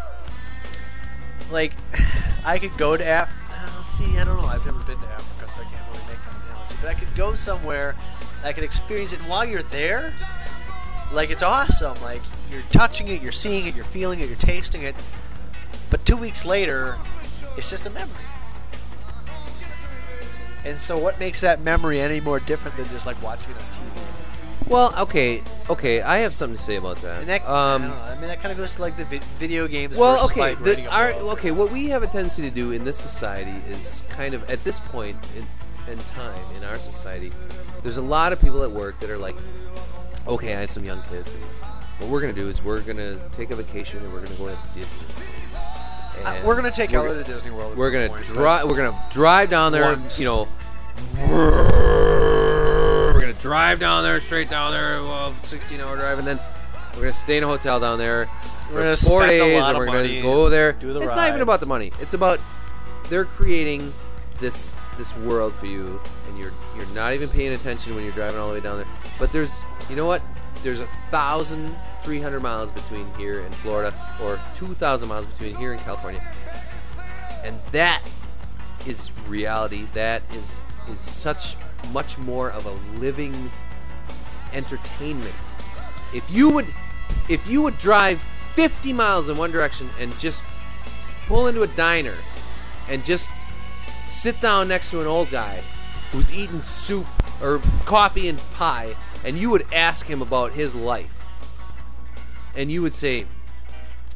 [1.51, 1.71] like
[2.45, 3.29] I could go to Af.
[3.51, 4.47] uh, See, I don't know.
[4.47, 6.75] I've never been to Africa, so I can't really make an analogy.
[6.81, 7.95] But I could go somewhere,
[8.43, 10.13] I could experience it, and while you're there,
[11.13, 12.01] like it's awesome.
[12.01, 12.21] Like
[12.51, 14.95] you're touching it, you're seeing it, you're feeling it, you're tasting it.
[15.89, 16.97] But two weeks later,
[17.57, 18.13] it's just a memory.
[20.67, 23.63] And so, what makes that memory any more different than just like watching it on
[23.63, 24.69] TV?
[24.69, 26.01] Well, okay, okay.
[26.01, 27.21] I have something to say about that.
[27.21, 29.05] And that, I, um, don't know, I mean, that kind of goes to like the
[29.05, 29.97] vi- video games.
[29.97, 30.41] well, versus, okay.
[30.41, 34.05] like, the- our, okay, what we have a tendency to do in this society is
[34.09, 37.31] kind of at this point in, in time in our society,
[37.81, 39.37] there's a lot of people at work that are like,
[40.27, 41.43] okay, I have some young kids, and
[42.01, 44.57] what we're gonna do is we're gonna take a vacation and we're gonna go to
[44.73, 44.97] Disney.
[46.27, 47.71] Uh, we're gonna take Ella to Disney World.
[47.71, 48.65] At We're gonna point, drive.
[48.69, 49.95] We're gonna drive down there.
[49.95, 50.19] Once.
[50.19, 50.47] You know,
[51.27, 56.39] we're gonna drive down there, straight down there, well, 16 hour drive, and then
[56.95, 58.27] we're gonna stay in a hotel down there
[58.69, 60.73] We're for gonna four days, and we're gonna go there.
[60.73, 61.91] the it's not even about the money.
[62.01, 62.39] It's about
[63.09, 63.93] they're creating
[64.39, 68.39] this this world for you, and you're you're not even paying attention when you're driving
[68.39, 68.87] all the way down there.
[69.17, 70.21] But there's, you know what?
[70.63, 73.93] There's a thousand three hundred miles between here and Florida,
[74.23, 76.21] or two thousand miles between here and California,
[77.43, 78.03] and that
[78.85, 79.87] is reality.
[79.93, 80.59] That is
[80.91, 81.55] is such
[81.91, 83.51] much more of a living
[84.53, 85.35] entertainment.
[86.13, 86.67] If you would
[87.29, 88.21] if you would drive
[88.53, 90.43] 50 miles in one direction and just
[91.27, 92.15] pull into a diner
[92.89, 93.29] and just
[94.07, 95.61] sit down next to an old guy
[96.11, 97.05] who's eating soup
[97.41, 98.95] or coffee and pie
[99.25, 101.13] and you would ask him about his life.
[102.55, 103.25] And you would say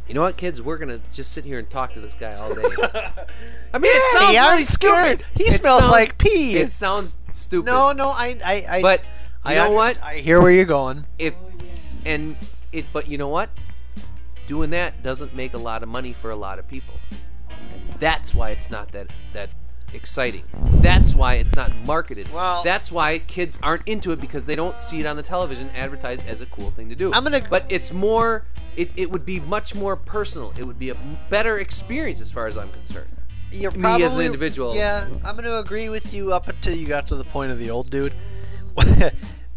[0.08, 0.62] you know what kids?
[0.62, 2.64] We're gonna just sit here and talk to this guy all day.
[3.74, 5.20] I mean it Yeah, sounds I'm really scared.
[5.22, 5.26] stupid.
[5.38, 6.58] He It smells sounds- like pee.
[6.58, 7.68] it sounds stupid.
[7.68, 9.02] No, no, I, I, I but
[9.46, 10.02] I you know what?
[10.04, 11.06] I hear where you're going.
[11.18, 11.36] if
[12.06, 12.36] and
[12.74, 13.50] it but you know what?
[14.48, 16.96] Doing that doesn't make a lot of money for a lot of people.
[17.50, 19.50] And that's why it's not that that
[19.94, 20.44] exciting.
[20.82, 22.32] That's why it's not marketed.
[22.34, 25.70] Well- that's why kids aren't into it because they don't see it on the television
[25.72, 27.14] advertised as a cool thing to do.
[27.14, 28.46] I'm gonna- but it's more
[28.78, 30.54] it, it would be much more personal.
[30.58, 30.98] It would be a
[31.30, 33.10] better experience as far as i'm concerned.
[33.52, 34.76] You're Me probably, as an individual.
[34.76, 37.60] Yeah, I'm going to agree with you up until you got to the point of
[37.60, 38.14] the old dude.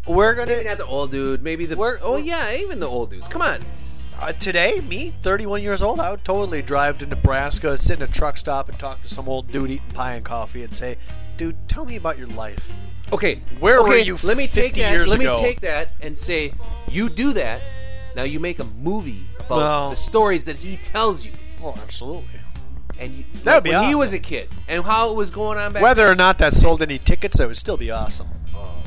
[0.07, 3.09] We're going maybe not the old dude maybe the We're- oh yeah even the old
[3.09, 3.27] dudes.
[3.27, 3.63] Come on
[4.19, 8.07] uh, today, me, 31 years old, I would totally drive to Nebraska, sit in a
[8.07, 10.97] truck stop, and talk to some old dude eating pie and coffee, and say,
[11.37, 12.73] "Dude, tell me about your life."
[13.13, 15.07] Okay, Where okay, were you Let me take that.
[15.07, 15.33] let ago?
[15.35, 16.53] me take that and say
[16.87, 17.61] you do that.
[18.15, 22.39] Now you make a movie about Well- the stories that he tells you, Oh, absolutely.
[22.97, 25.57] and you, That would be when he was a kid and how it was going
[25.59, 25.83] on back.
[25.83, 28.27] Whether or not that sold any tickets, that would still be awesome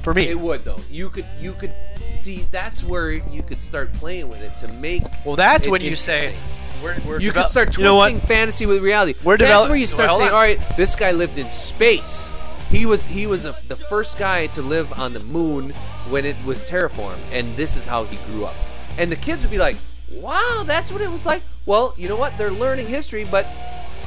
[0.03, 0.27] for me.
[0.29, 1.73] it would though, you could you could
[2.19, 5.03] see that's where you could start playing with it to make.
[5.25, 6.35] well, that's it when you say
[6.83, 9.15] we're, we're You devel- could start You know twisting fantasy with reality.
[9.25, 12.31] We're That's where you start Hold saying, "All right, this guy lived in space.
[12.71, 15.71] He was he was a, the first guy to live on the moon
[16.09, 18.55] when it was terraformed, and this is how he grew up."
[18.99, 19.77] And the kids would be like,
[20.13, 22.37] "Wow, that's what it was like." Well, you know what?
[22.39, 23.47] They're learning history, but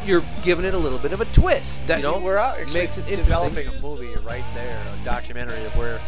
[0.06, 1.86] you're giving it a little bit of a twist.
[1.88, 3.18] That you know, we're out makes it interesting.
[3.26, 6.00] developing a movie right there, a documentary of where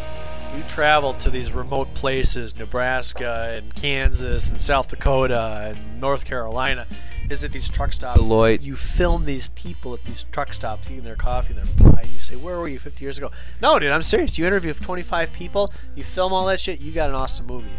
[0.56, 6.88] you travel to these remote places, Nebraska and Kansas and South Dakota and North Carolina.
[7.28, 8.20] Visit these truck stops.
[8.20, 8.62] Beloit.
[8.62, 12.02] You film these people at these truck stops eating their coffee and their pie.
[12.02, 13.32] And you say, "Where were you 50 years ago?"
[13.62, 14.38] No, dude, I'm serious.
[14.38, 15.74] You interview 25 people.
[15.96, 16.80] You film all that shit.
[16.80, 17.70] You got an awesome movie.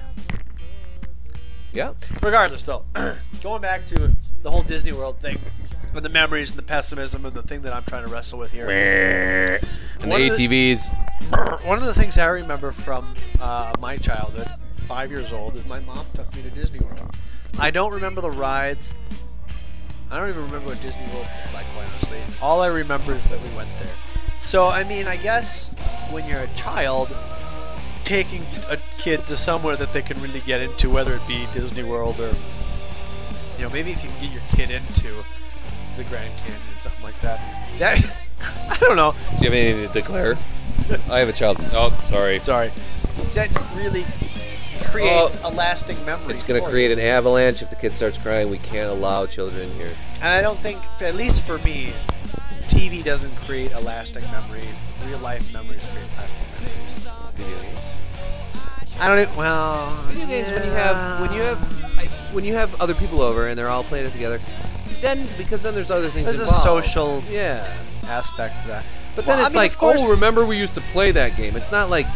[1.72, 1.92] Yeah.
[2.22, 2.84] Regardless, though,
[3.42, 5.38] going back to the whole Disney World thing,
[5.96, 8.50] and the memories and the pessimism and the thing that I'm trying to wrestle with
[8.50, 8.68] here.
[8.70, 11.62] And One the of the- ATVs.
[11.64, 14.48] One of the things I remember from uh, my childhood,
[14.86, 17.14] five years old, is my mom took me to Disney World.
[17.58, 18.94] I don't remember the rides.
[20.10, 22.18] I don't even remember what Disney World looked like, quite honestly.
[22.42, 23.88] All I remember is that we went there.
[24.38, 25.78] So, I mean, I guess
[26.10, 27.14] when you're a child,
[28.04, 31.82] taking a kid to somewhere that they can really get into, whether it be Disney
[31.84, 32.34] World or,
[33.56, 35.14] you know, maybe if you can get your kid into
[35.96, 37.40] the Grand Canyon, something like that.
[37.78, 38.04] That
[38.70, 39.12] I don't know.
[39.12, 40.38] Do you have anything to declare?
[41.10, 41.58] I have a child.
[41.72, 42.38] Oh, sorry.
[42.38, 42.70] Sorry.
[43.32, 44.04] That really
[44.84, 45.48] creates oh.
[45.48, 46.34] a lasting memory.
[46.34, 46.94] It's going to for create you.
[46.94, 48.50] an avalanche if the kid starts crying.
[48.50, 49.92] We can't allow children here.
[50.16, 51.92] And I don't think, at least for me,
[52.68, 54.68] TV doesn't create a lasting memory.
[55.06, 57.08] Real life memories create lasting memories.
[57.36, 57.78] Video games.
[59.00, 59.28] I don't.
[59.28, 62.94] e- Well, Video games when you have when you have I, when you have other
[62.94, 64.38] people over and they're all playing it together,
[65.00, 67.66] then because then there's other things There's a social yeah.
[68.06, 68.84] aspect to that.
[69.16, 71.36] But Well, then I it's mean, like, course- oh, remember we used to play that
[71.36, 71.56] game.
[71.56, 72.06] It's not like,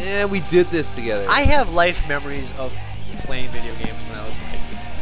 [0.00, 1.26] eh, we did this together.
[1.28, 2.76] I have life memories of
[3.24, 4.60] playing video games when I was like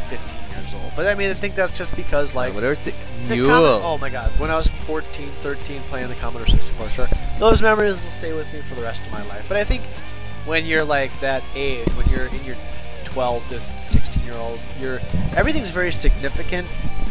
[0.09, 0.91] 15 years old.
[0.95, 2.91] But I mean, I think that's just because like it's The.
[3.29, 7.07] Commodore- oh my god, when I was 14, 13 playing the Commodore 64, sure.
[7.39, 9.45] Those memories will stay with me for the rest of my life.
[9.47, 9.83] But I think
[10.45, 12.55] when you're like that age, when you're in your
[13.05, 14.99] 12 to 16 year old, you're
[15.35, 16.67] everything's very significant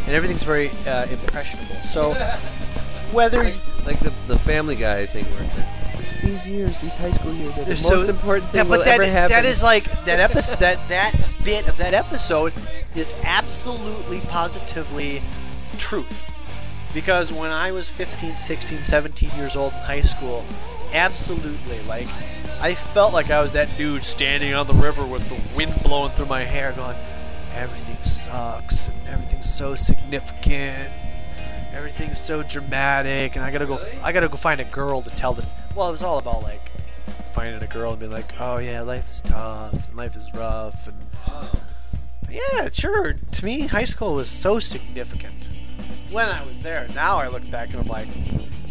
[0.07, 1.75] and everything's very uh, impressionable.
[1.83, 2.13] So
[3.11, 3.43] whether
[3.85, 7.57] like, the, the Family Guy thing where it's like, these years, these high school years,
[7.57, 9.31] are the most so- important thing but will that, ever happen.
[9.31, 12.53] that is like that episode that that bit of that episode
[12.95, 15.21] is absolutely positively
[15.77, 16.31] truth
[16.93, 20.43] because when i was 15 16 17 years old in high school
[20.93, 22.07] absolutely like
[22.59, 26.11] i felt like i was that dude standing on the river with the wind blowing
[26.11, 26.97] through my hair going
[27.57, 30.89] everything sucks and everything's so significant
[31.73, 35.33] everything's so dramatic and i gotta go i gotta go find a girl to tell
[35.33, 36.71] this well it was all about like
[37.37, 40.97] finding a girl and being like, oh yeah, life is tough, life is rough, and
[42.31, 43.13] yeah, sure.
[43.13, 45.47] To me, high school was so significant
[46.09, 46.87] when I was there.
[46.95, 48.07] Now I look back and I'm like,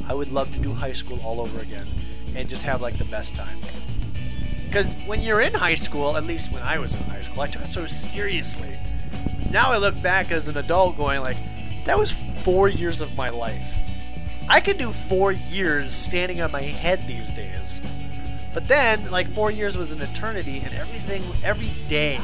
[0.09, 1.87] I would love to do high school all over again
[2.34, 3.61] and just have like the best time.
[4.66, 7.46] Because when you're in high school, at least when I was in high school, I
[7.46, 8.76] took it so seriously.
[9.50, 11.36] Now I look back as an adult, going like,
[11.84, 13.74] that was four years of my life.
[14.48, 17.80] I could do four years standing on my head these days.
[18.52, 22.20] But then, like, four years was an eternity, and everything, every day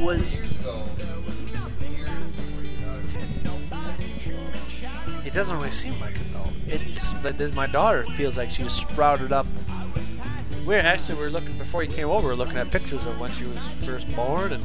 [0.00, 0.20] was.
[5.24, 6.50] It doesn't really seem like it, though.
[6.66, 9.46] It's but this, my daughter feels like she's sprouted up.
[10.66, 12.28] We're actually we're looking before you came over.
[12.28, 14.62] We're looking at pictures of when she was first born, and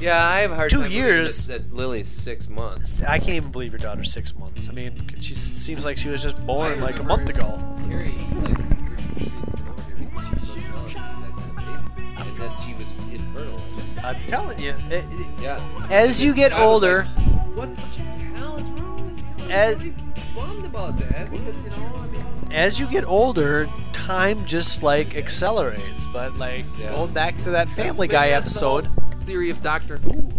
[0.00, 1.46] yeah, I have a hard Two time believing years.
[1.46, 3.00] that, that Lily's six months.
[3.02, 4.68] I can't even believe your daughter's six months.
[4.68, 7.56] I mean, she s- seems like she was just born like a month ago.
[7.88, 8.58] Carrie, like,
[8.90, 11.54] refusing to come over here because she was so jealous that you guys had a
[11.54, 13.62] baby, and that she was infertile.
[14.04, 15.86] I'm telling you, it, it- Yeah.
[15.88, 19.50] as you get I was older, like, what the hell is wrong with you?
[19.50, 19.94] As- really
[20.34, 23.68] bummed about that because you know, I mean, as you get older,
[24.04, 26.06] time just like accelerates.
[26.06, 26.90] But like Yeah.
[26.90, 28.88] going back to that Family Guy that's the episode,
[29.24, 30.30] theory of Doctor Who.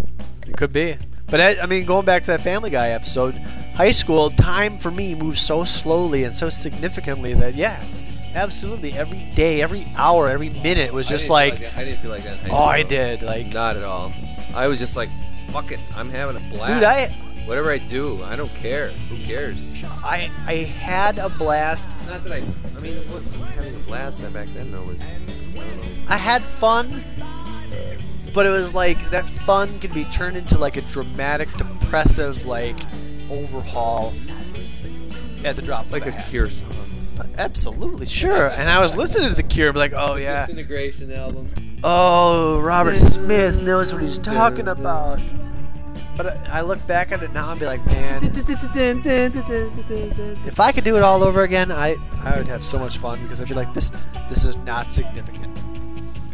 [0.48, 0.98] it could be.
[1.28, 3.34] But I, I mean, going back to that Family Guy episode,
[3.76, 7.84] high school time for me moves so slowly and so significantly that yeah,
[8.36, 12.02] absolutely every day, every hour, every minute was just didn't feel like, that- I didn't
[12.02, 12.40] feel like that.
[12.46, 12.90] In high oh, I school.
[12.90, 14.14] did like, Not at all.
[14.54, 15.10] I was just like,
[15.50, 15.80] fuck it.
[15.96, 16.74] I'm having a blast.
[16.74, 17.14] dude, I,
[17.46, 18.90] Whatever I do, I don't care.
[18.90, 19.58] Who cares?
[20.04, 21.88] I, I had a blast.
[22.08, 22.44] Not that I.
[22.76, 22.96] I mean,
[23.56, 25.02] having a blast that back then though was.
[25.02, 25.26] I don't
[25.58, 25.84] know.
[26.08, 27.04] I had fun,
[28.34, 32.76] but it was like that fun can be turned into like a dramatic, depressive like
[33.30, 34.14] overhaul
[35.44, 36.30] at the drop Like a hat.
[36.30, 36.70] Cure song.
[37.38, 38.48] Absolutely, sure.
[38.50, 41.50] And I was listening to the Cure, like, oh yeah, Disintegration album.
[41.84, 45.20] oh Robert Smith knows what he's talking about.
[46.18, 48.22] But I I look back at it now and be like, man,
[50.46, 53.22] if I could do it all over again, I I would have so much fun
[53.24, 53.92] because I'd be like, this
[54.30, 55.58] this is not significant.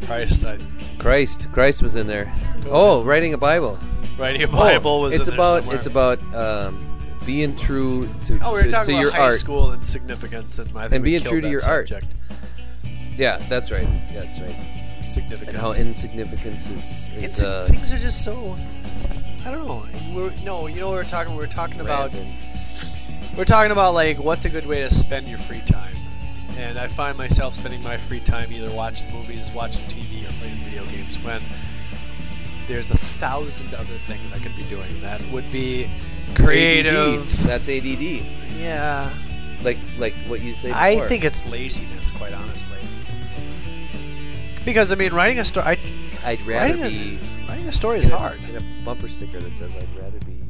[0.06, 0.58] Christ, I,
[1.00, 2.32] Christ, Christ was in there.
[2.70, 3.80] Oh, writing a Bible.
[4.18, 5.14] writing a Bible was.
[5.16, 5.76] it's in there about somewhere.
[5.78, 9.20] it's about um, being true to, Oh, we were to, talking to about your high
[9.20, 9.36] art.
[9.40, 11.88] school and significance, and I think And we being killed true to that your art.
[11.88, 12.14] subject.
[13.18, 13.88] Yeah, that's right.
[14.12, 14.56] Yeah, that's right.
[15.06, 15.48] Significance.
[15.50, 18.58] And how insignificance is is It's- uh, things are just so.
[19.46, 19.86] I don't know.
[20.14, 21.36] We're, no, you know what we're talking.
[21.36, 22.14] We're talking about.
[22.14, 22.34] random.
[23.38, 25.96] We're talking about like what's a good way to spend your free time,
[26.58, 30.56] and I find myself spending my free time either watching movies, watching TV, or playing
[30.66, 31.18] video games.
[31.24, 31.42] When
[32.68, 35.90] there's a thousand other things I could be doing that would be
[36.36, 37.22] creative.
[37.22, 37.48] ADD.
[37.48, 38.24] That's ADD.
[38.60, 39.10] Yeah,
[39.64, 40.72] Like like what you say.
[40.74, 42.78] I think it's laziness, quite honestly.
[44.66, 45.80] Because I mean, writing a story,
[46.26, 48.40] I'd rather writing a- be writing a story is in a- hard.
[48.50, 50.42] in a bumper sticker that says I'd rather be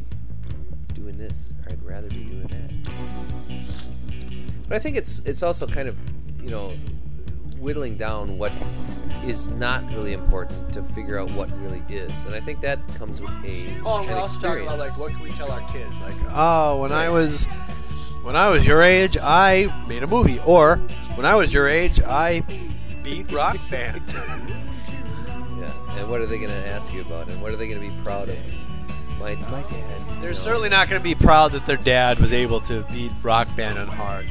[0.94, 2.92] doing this or I'd rather be doing that.
[4.68, 5.98] But I think it's it's also kind of
[6.42, 6.74] you know
[7.60, 8.52] whittling down what
[9.26, 13.22] is not really important to figure out what really is, and I think that comes
[13.22, 13.70] with age.
[13.86, 15.94] Oh, and and we're also talking about like what can we tell our kids?
[16.02, 16.34] Like, uh,
[16.74, 17.46] oh, when I was
[18.24, 20.78] when I was your age, I made a movie, or
[21.16, 22.42] when I was your age, I
[23.04, 24.02] beat Rock Band.
[25.88, 27.82] Yeah, and what are they going to ask you about, and what are they going
[27.82, 28.38] to be proud of?
[29.20, 30.02] My my dad.
[30.22, 33.12] They're know, certainly not going to be proud that their dad was able to beat
[33.22, 34.26] Rock Band on hard.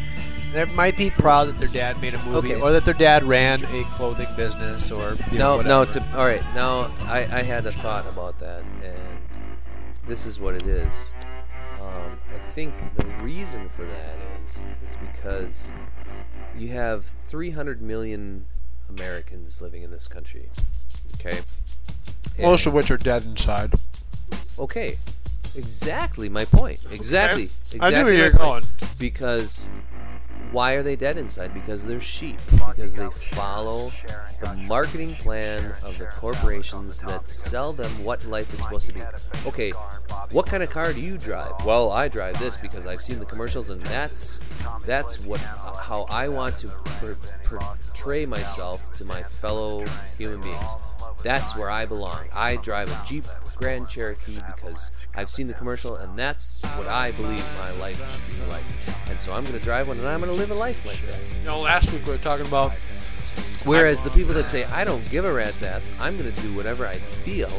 [0.53, 2.61] They might be proud that their dad made a movie, Okay.
[2.61, 5.78] or that their dad ran a clothing business, or you know, No, no.
[5.80, 6.01] whatever.
[6.01, 6.43] To, all right.
[6.57, 8.99] Now, I, I had a thought about that, and
[10.07, 11.12] this is what it is.
[11.80, 14.57] Um, I think the reason for that is
[14.88, 15.70] is because
[16.59, 18.47] you have 300 million
[18.88, 20.49] Americans living in this country.
[21.14, 21.40] Okay.
[22.40, 23.72] most of which are dead inside.
[24.58, 24.96] Okay.
[25.56, 26.80] Exactly my point.
[26.90, 27.50] Exactly.
[27.80, 28.40] I Exactly knew where my you're point.
[28.40, 28.64] going.
[28.98, 29.68] Because
[30.53, 31.55] Why are they dead inside?
[31.55, 32.38] Because they're sheep.
[32.51, 33.92] Because they follow
[34.40, 39.03] the marketing plan of the corporations that sell them what life is supposed to be.
[39.46, 39.70] Okay,
[40.30, 41.53] what kind of car do you drive?
[41.64, 44.40] Well, I drive this because I've seen the commercials, and that's
[44.86, 49.84] that's what how I want to per, portray myself to my fellow
[50.18, 50.70] human beings.
[51.22, 52.24] That's where I belong.
[52.32, 53.26] I drive a Jeep
[53.57, 58.44] Grand Cherokee because I've seen the commercial, and that's what I believe my life should
[58.44, 58.62] be like.
[59.08, 61.00] And so I'm going to drive one, and I'm going to live a life like
[61.06, 61.18] that.
[61.40, 62.72] You know, last week we were talking about
[63.64, 66.54] Whereas the people that say I don't give a rat's ass, I'm going to do
[66.54, 67.50] whatever I feel,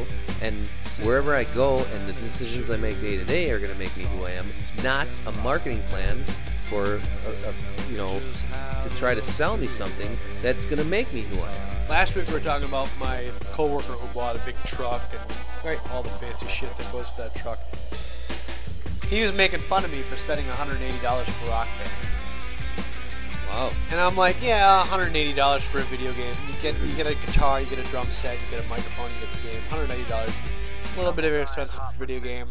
[0.42, 0.68] and
[1.04, 3.96] wherever I go, and the decisions I make day to day are going to make
[3.96, 4.48] me who I am.
[4.84, 6.24] Not a marketing plan
[6.64, 8.20] for, a, a, you know,
[8.82, 11.90] to try to sell me something that's going to make me who I am.
[11.90, 15.22] last week we were talking about my coworker who bought a big truck and
[15.64, 15.80] Right.
[15.92, 17.60] all the fancy shit that goes with that truck.
[19.10, 21.92] He was making fun of me for spending $180 for Rock Band.
[23.52, 23.72] Wow.
[23.92, 26.34] And I'm like, yeah, $180 for a video game.
[26.48, 29.12] You get you get a guitar, you get a drum set, you get a microphone,
[29.12, 29.62] you get the game.
[29.70, 30.96] $180.
[30.96, 32.48] A little bit of an expensive video game.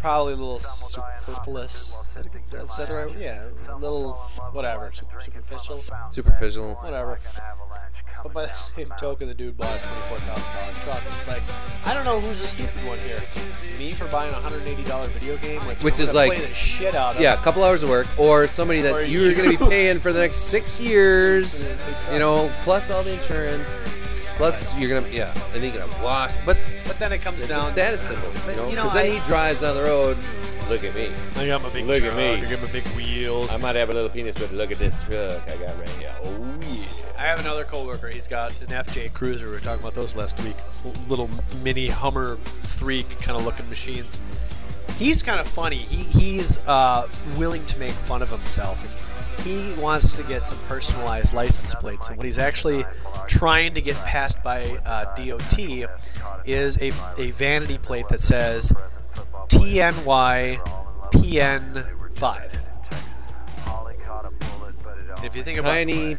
[0.00, 1.96] Probably a little superfluous.
[2.08, 3.18] Is that, is that the right?
[3.18, 4.14] Yeah, a little
[4.52, 4.90] whatever.
[4.92, 5.84] Super, superficial.
[6.10, 6.74] Superficial.
[6.74, 7.18] Whatever.
[8.22, 11.16] But by the same token, the dude bought a twenty-four thousand dollar truck.
[11.16, 11.42] It's like,
[11.86, 13.20] I don't know who's the stupid one here.
[13.78, 16.52] Me for buying a hundred eighty dollar video game, which, Which is like- play the
[16.54, 17.20] shit out of.
[17.22, 20.00] Yeah, a couple hours of work, or somebody that Or you're going to be paying
[20.00, 21.64] for the next six years,
[22.12, 23.68] you know, plus all the insurance,
[24.36, 26.34] plus you're going to, yeah, and then you're going to wash.
[26.44, 27.60] But But then it comes it's down.
[27.60, 29.82] a status symbol, But, you know, you know, because then I- he drives down the
[29.84, 30.18] road.
[30.68, 31.10] Look at me.
[31.34, 32.34] I got my big Look at truck, me.
[32.34, 33.50] I got my big wheels.
[33.52, 36.14] I might have a little penis, but look at this truck I got right here.
[36.22, 36.84] Oh yeah.
[37.20, 38.08] I have another coworker.
[38.08, 39.44] He's got an FJ Cruiser.
[39.44, 40.56] We were talking about those last week.
[41.06, 41.28] Little
[41.62, 44.18] mini Hummer three kind of looking machines.
[44.96, 45.76] He's kind of funny.
[45.76, 47.06] He, he's uh,
[47.36, 48.82] willing to make fun of himself.
[49.44, 52.86] He wants to get some personalized license plates, and what he's actually
[53.28, 55.58] trying to get passed by uh, DOT
[56.46, 58.72] is a, a vanity plate that says
[59.48, 60.56] TNY
[61.12, 62.60] PN5.
[65.22, 66.16] If you think about Tiny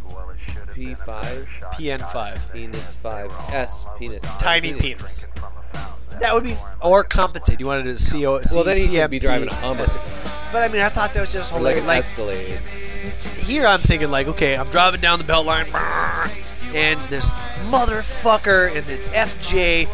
[0.86, 2.54] P5, PN5.
[2.54, 4.24] penis 5, S, penis.
[4.40, 5.28] tiny penis.
[6.20, 7.60] That would be or compensate.
[7.60, 9.86] You wanted to see o, Well, then he should be driving a Hummer.
[10.52, 11.82] But I mean, I thought that was just Like hilarious.
[11.82, 12.60] an Like Escalade.
[13.46, 15.68] here, I'm thinking like, okay, I'm driving down the belt line,
[16.76, 17.30] and this
[17.70, 19.88] motherfucker and this FJ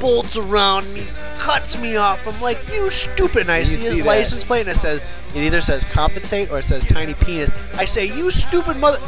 [0.00, 1.06] bolts around me,
[1.38, 2.26] cuts me off.
[2.26, 3.42] I'm like, you stupid!
[3.42, 4.06] And I see his that.
[4.06, 5.02] license plate, and it says
[5.34, 7.50] it either says compensate or it says tiny penis.
[7.74, 8.98] I say, you stupid mother!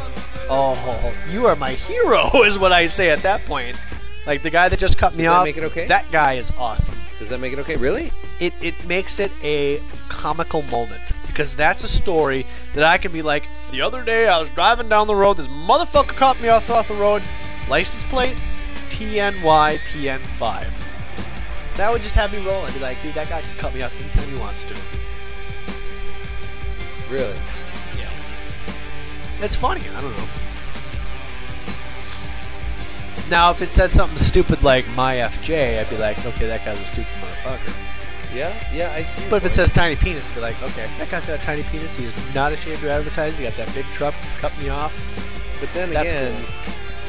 [0.49, 3.77] Oh, you are my hero, is what I say at that point.
[4.25, 5.43] Like the guy that just cut me Does that off.
[5.45, 5.87] make it okay?
[5.87, 7.75] That guy is awesome Does that make it okay?
[7.75, 8.11] Really?
[8.39, 13.21] it, it makes it a comical moment because that's a story that I can be
[13.21, 16.69] like, the other day I was driving down the road, this motherfucker caught me off
[16.69, 17.23] off the road,
[17.69, 18.39] license plate
[18.89, 20.67] TNYPN5.
[21.77, 23.81] That would just have me roll and be like, dude, that guy can cut me
[23.81, 24.75] off anytime he wants to.
[27.09, 27.35] Really?
[29.43, 30.27] It's funny, I don't know.
[33.29, 36.79] Now, if it said something stupid like my FJ, I'd be like, okay, that guy's
[36.79, 37.73] a stupid motherfucker.
[38.33, 39.29] Yeah, yeah, I see.
[39.29, 41.93] But if it says tiny penis, be like, okay, that guy's got a tiny penis.
[41.95, 43.37] He is not ashamed to advertise.
[43.37, 44.93] He got that big truck, cut me off.
[45.59, 46.45] But then That's again,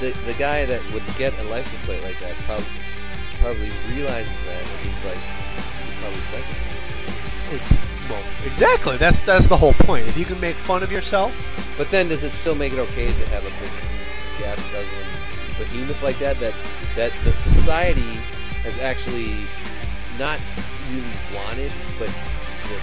[0.01, 2.67] the the guy that would get a license plate like that probably
[3.41, 7.94] probably realizes that, and he's like, he probably doesn't.
[8.09, 8.97] Well, exactly.
[8.97, 10.07] That's that's the whole point.
[10.07, 11.35] If you can make fun of yourself,
[11.79, 13.71] But then, does it still make it okay to have a big
[14.39, 15.09] gas guzzling
[15.59, 16.39] behemoth like that?
[16.41, 16.55] That
[16.97, 18.13] that the society
[18.63, 19.35] has actually
[20.19, 20.39] not
[20.91, 21.03] really
[21.35, 22.09] wanted, but
[22.69, 22.77] the,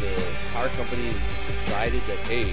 [0.00, 2.44] the, the car companies decided that hey,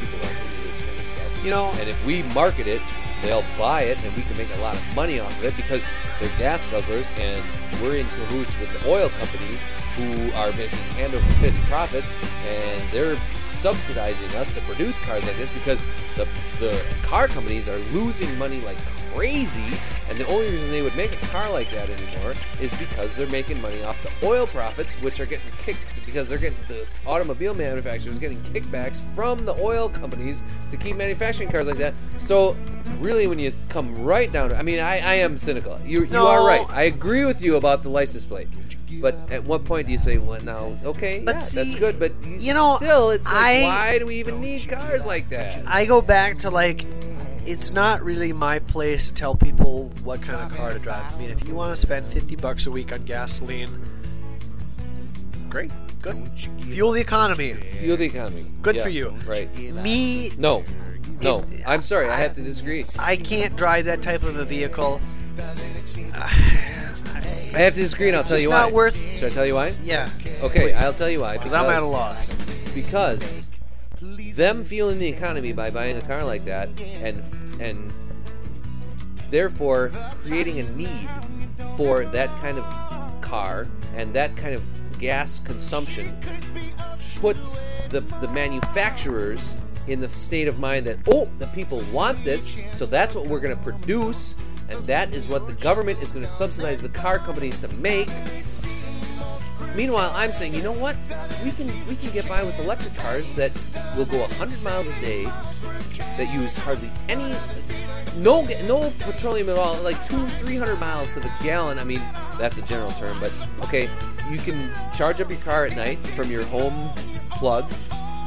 [0.00, 1.44] people aren't into this kind of stuff.
[1.44, 2.82] you know, And if we market it,
[3.22, 5.84] they'll buy it, and we can make a lot of money off of it because
[6.18, 7.40] they're gas guzzlers, and
[7.80, 9.64] we're in cahoots with the oil companies
[9.96, 12.16] who are making hand over fist profits,
[12.46, 15.84] and they're subsidizing us to produce cars like this because
[16.16, 16.26] the
[16.58, 18.78] the car companies are losing money like
[19.14, 23.14] crazy, and the only reason they would make a car like that anymore is because
[23.16, 26.86] they're making money off the oil profits, which are getting kicked because they're getting the
[27.06, 31.94] automobile manufacturers getting kickbacks from the oil companies to keep manufacturing cars like that.
[32.18, 32.56] So
[32.98, 35.78] really, when you come right down to, I mean, I, I am cynical.
[35.84, 36.26] You you No.
[36.26, 36.66] are right.
[36.72, 38.48] I agree with you about the license plate.
[39.00, 41.98] But at what point do you say, well, now, okay, But yeah, see, that's good,
[42.00, 45.62] but you know, still, it's like, I- why do we even need cars like that?
[45.66, 46.84] I go back to like,
[47.50, 51.12] it's not really my place to tell people what kind of car to drive.
[51.12, 53.70] I mean, if you want to spend fifty bucks a week on gasoline,
[55.48, 55.70] great.
[56.02, 56.16] Good.
[56.62, 57.52] Fuel the economy.
[57.52, 58.46] Fuel the economy.
[58.62, 59.10] Good Yeah, for you.
[59.26, 59.54] Right.
[59.82, 60.64] Me, No.
[61.20, 61.40] No.
[61.50, 62.08] It- I'm sorry.
[62.08, 62.84] I have to disagree.
[62.98, 64.98] I can't drive that type of a vehicle.
[66.22, 68.76] I have to disagree, and I'll tell just you not why.
[68.76, 69.74] worth- Should I tell you why?
[69.84, 70.08] Yeah.
[70.40, 71.36] Okay, I'll tell you why.
[71.36, 72.32] Because I'm at a loss.
[72.74, 73.50] Because
[74.34, 77.22] them fueling the economy by buying a car like that, and
[77.60, 77.92] and
[79.30, 79.92] therefore
[80.24, 81.08] creating a need
[81.76, 84.62] for that kind of car and that kind of
[84.98, 86.16] gas consumption,
[87.16, 89.56] puts the the manufacturers
[89.86, 93.40] in the state of mind that oh, the people want this, so that's what we're
[93.40, 94.36] going to produce,
[94.68, 98.08] and that is what the government is going to subsidize the car companies to make.
[99.76, 100.96] Meanwhile, I'm saying, you know what?
[101.44, 103.52] We can we can get by with electric cars that
[103.96, 105.24] will go 100 miles a day,
[106.16, 107.34] that use hardly any
[108.16, 111.78] no no petroleum at all, like two 300 miles to the gallon.
[111.78, 112.02] I mean,
[112.38, 113.88] that's a general term, but okay,
[114.30, 116.90] you can charge up your car at night from your home
[117.30, 117.70] plug,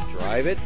[0.10, 0.58] drive it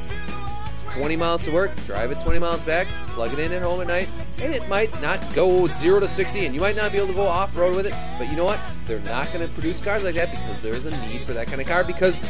[0.92, 3.88] 20 miles to work, drive it 20 miles back, plug it in at home at
[3.88, 4.10] night,
[4.40, 7.14] and it might not go 0 to 60, and you might not be able to
[7.14, 8.60] go off road with it, but you know what?
[8.86, 11.60] They're not going to produce cars like that because there's a need for that kind
[11.60, 12.22] of car because,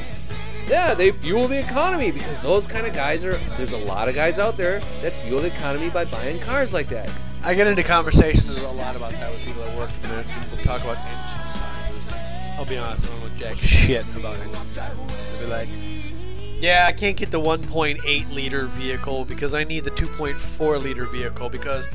[0.68, 4.16] yeah, they fuel the economy because those kind of guys are, there's a lot of
[4.16, 7.12] guys out there that fuel the economy by buying cars like that.
[7.44, 10.82] I get into conversations a lot about that with people at work, and people talk
[10.84, 12.08] about engine sizes.
[12.58, 14.98] I'll be honest, I don't know jack shit about engine sizes.
[15.40, 15.70] They'll be like,
[16.60, 21.50] yeah, I can't get the 1.8 liter vehicle because I need the 2.4 liter vehicle
[21.50, 21.88] because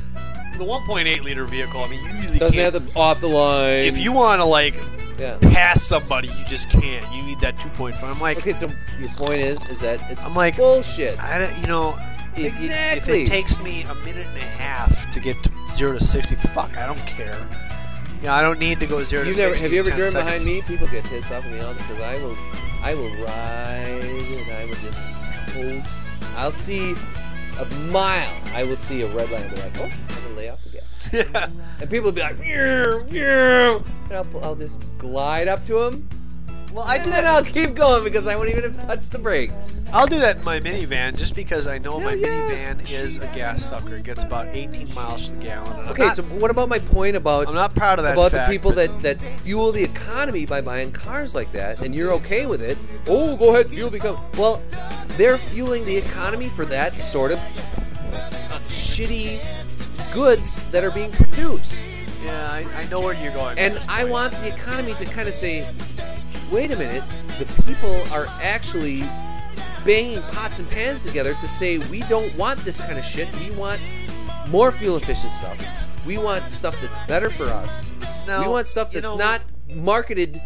[0.57, 2.73] the 1.8 liter vehicle, I mean, you really Doesn't can't.
[2.73, 3.83] have the off the line.
[3.85, 4.75] if you want to like
[5.17, 5.37] yeah.
[5.41, 7.05] pass somebody, you just can't.
[7.13, 8.01] You need that 2.5.
[8.03, 8.67] I'm like, Okay, so
[8.99, 11.19] your point is, is that it's I'm like, bullshit.
[11.19, 11.97] I don't, you know,
[12.35, 13.21] if, if Exactly.
[13.23, 16.75] it takes me a minute and a half to get to zero to sixty, fuck,
[16.77, 17.47] I don't care.
[18.23, 19.63] Yeah, I don't need to go zero You to never, sixty.
[19.65, 20.43] have you ever in 10 driven seconds.
[20.43, 20.61] behind me?
[20.75, 22.35] People get pissed off at me all because I will,
[22.83, 24.97] I will ride and I will just
[25.53, 25.89] coast.
[26.35, 26.95] I'll see
[27.57, 28.29] a mile.
[28.53, 30.69] I will see a red light and be like, oh, I'm gonna lay off the
[30.69, 30.83] gas.
[31.13, 31.49] Yeah.
[31.79, 36.09] And people will be like, "Meow, meow," and I'll, I'll just glide up to them.
[36.73, 37.25] Well, I do that.
[37.25, 39.85] I'll keep going because I won't even have touched the brakes.
[39.93, 42.49] I'll do that in my minivan just because I know my yeah.
[42.49, 43.97] minivan is a gas sucker.
[43.97, 45.79] It gets about 18 miles to the gallon.
[45.81, 48.13] And Okay, not, so what about my point about I'm not proud of that.
[48.13, 51.79] about fact, the people but- that, that fuel the economy by buying cars like that,
[51.81, 52.79] and you're okay with it.
[53.05, 54.19] Oh, go ahead, fuel the economy.
[54.35, 54.59] Well,
[55.09, 59.39] they're fueling the economy for that sort of uh, shitty
[60.11, 61.83] goods that are being produced.
[62.23, 63.57] Yeah, I, I know where you're going.
[63.59, 65.67] And I want the economy to kind of say,
[66.51, 67.03] wait a minute,
[67.39, 69.01] the people are actually
[69.85, 73.27] banging pots and pans together to say, we don't want this kind of shit.
[73.39, 73.81] We want
[74.49, 76.05] more fuel efficient stuff.
[76.05, 77.97] We want stuff that's better for us.
[78.27, 79.41] Now, we want stuff you that's know- not
[79.73, 80.41] marketed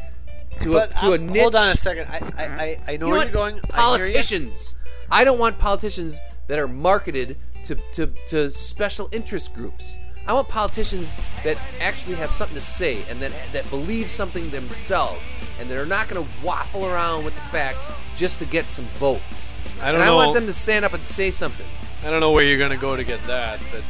[0.62, 1.42] to a to a I'm- niche.
[1.42, 2.08] hold on a second.
[2.10, 3.58] I I, I, I know You where you're going.
[3.66, 4.76] I politicians.
[5.12, 9.98] I don't want politicians that are marketed to, to, to special interest groups.
[10.28, 15.34] I want politicians that actually have something to say and that that believe something themselves
[15.60, 18.86] and that are not going to waffle around with the facts just to get some
[18.98, 19.52] votes.
[19.82, 21.66] I don't and I want them to stand up and say something.
[22.04, 23.84] I don't know where you're going to go to get that, but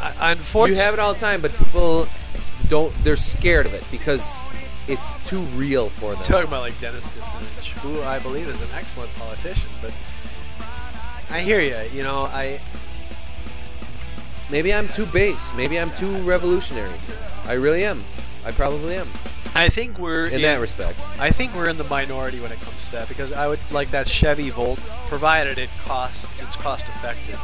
[0.00, 2.08] I, You have it all the time, but people
[2.68, 2.92] don't.
[3.04, 4.38] They're scared of it because
[4.88, 6.24] it's too real for them.
[6.24, 9.92] talking about like Dennis Kucinich, who I believe is an excellent politician, but
[11.30, 11.78] I hear you.
[11.92, 12.60] You know, I
[14.54, 15.52] Maybe I'm too base.
[15.54, 16.94] Maybe I'm too revolutionary.
[17.44, 18.04] I really am.
[18.46, 19.08] I probably am
[19.52, 20.96] I think we're in that respect.
[21.18, 23.90] I think we're in the minority when it comes to that because I would like
[23.90, 24.78] that Chevy Volt,
[25.08, 27.40] provided it costs it's cost effective.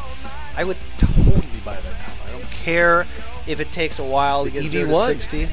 [0.57, 2.15] I would totally buy that car.
[2.29, 3.09] I don't care
[3.49, 5.07] if it takes a while to The get zero to EV1?
[5.07, 5.49] sixty.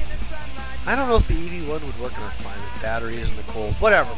[0.86, 3.74] I don't know if the EV1 would work in our climate, batteries in the cold,
[3.80, 4.10] whatever.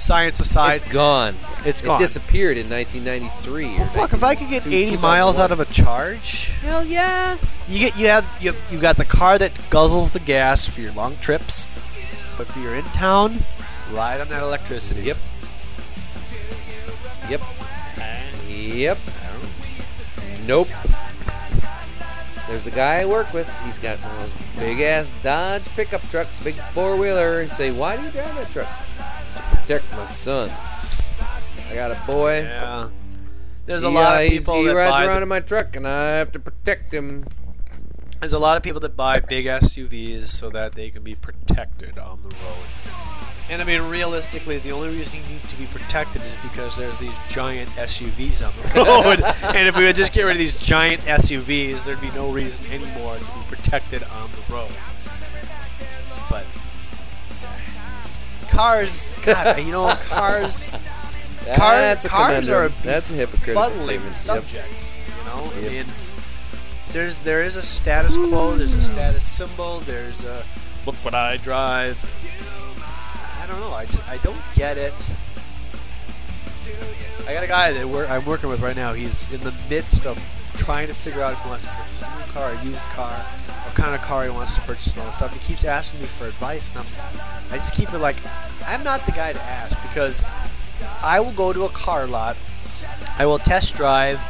[0.00, 1.34] Science aside, It's gone.
[1.64, 2.00] it's It gone.
[2.00, 3.78] disappeared in 1993.
[3.78, 7.36] or Fuck, if I could get 80 miles out of a charge, Hell yeah!
[7.68, 10.80] you get you have you have, you got the car that guzzles the gas for
[10.80, 11.66] your long trips,
[12.36, 13.44] but for your in town,
[13.92, 15.02] ride on that electricity.
[15.02, 15.16] Yep.
[17.28, 17.42] Yep.
[18.48, 18.98] Yep.
[20.46, 20.68] Nope.
[22.48, 23.46] There's a guy I work with.
[23.66, 27.96] He's got one of those big ass Dodge pickup trucks, big four wheeler, say, "Why
[27.98, 28.68] do you drive that truck?"
[29.68, 30.50] Protect my son.
[31.70, 32.38] I got a boy.
[32.40, 32.88] Yeah.
[33.66, 35.40] There's a lot uh, of he's- people He that rides buy around the- in my
[35.40, 37.26] truck, and I have to protect him.
[38.20, 41.98] there's a lot of people that buy big SUVs so that they can be protected
[41.98, 42.94] on the road.
[43.50, 46.96] And I mean, realistically, the only reason you need to be protected is because there's
[46.98, 49.22] these giant SUVs on the road.
[49.54, 52.64] and if we would just get rid of these giant SUVs, there'd be no reason
[52.72, 54.70] anymore to be protected on the road.
[58.58, 59.16] Cars.
[59.22, 60.66] God, you know, cars.
[61.54, 62.72] Car, cars are a.
[62.82, 64.68] That's a hypocritical subject.
[65.06, 65.86] You know, I mean,
[66.92, 68.56] there's there is a status quo.
[68.56, 69.80] There's a status symbol.
[69.80, 70.44] There's a
[70.84, 71.96] look what I drive.
[73.40, 73.72] I don't know.
[73.72, 74.94] I, just, I don't get it.
[77.26, 78.92] I got a guy that we're, I'm working with right now.
[78.92, 80.18] He's in the midst of
[80.58, 83.12] trying to figure out if he wants to purchase a new car, a used car,
[83.12, 85.32] what kind of car he wants to purchase, and all that stuff.
[85.32, 88.16] He keeps asking me for advice, and I'm, I just keep it like,
[88.66, 90.22] I'm not the guy to ask because
[91.02, 92.36] I will go to a car lot,
[93.18, 94.20] I will test drive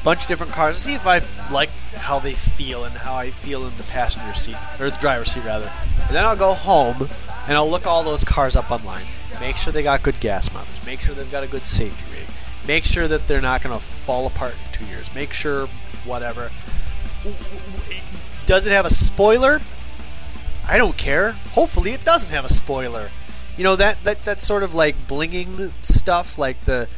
[0.00, 3.14] a bunch of different cars to see if I like how they feel and how
[3.14, 5.70] I feel in the passenger seat or the driver's seat rather.
[6.06, 7.08] And then I'll go home
[7.48, 9.04] and I'll look all those cars up online.
[9.40, 10.68] Make sure they got good gas mileage.
[10.84, 12.15] Make sure they've got a good safety rating.
[12.66, 15.12] Make sure that they're not going to fall apart in two years.
[15.14, 15.68] Make sure
[16.04, 16.50] whatever.
[18.46, 19.60] Does it have a spoiler?
[20.66, 21.32] I don't care.
[21.52, 23.10] Hopefully, it doesn't have a spoiler.
[23.56, 26.88] You know that that that sort of like blinging stuff, like the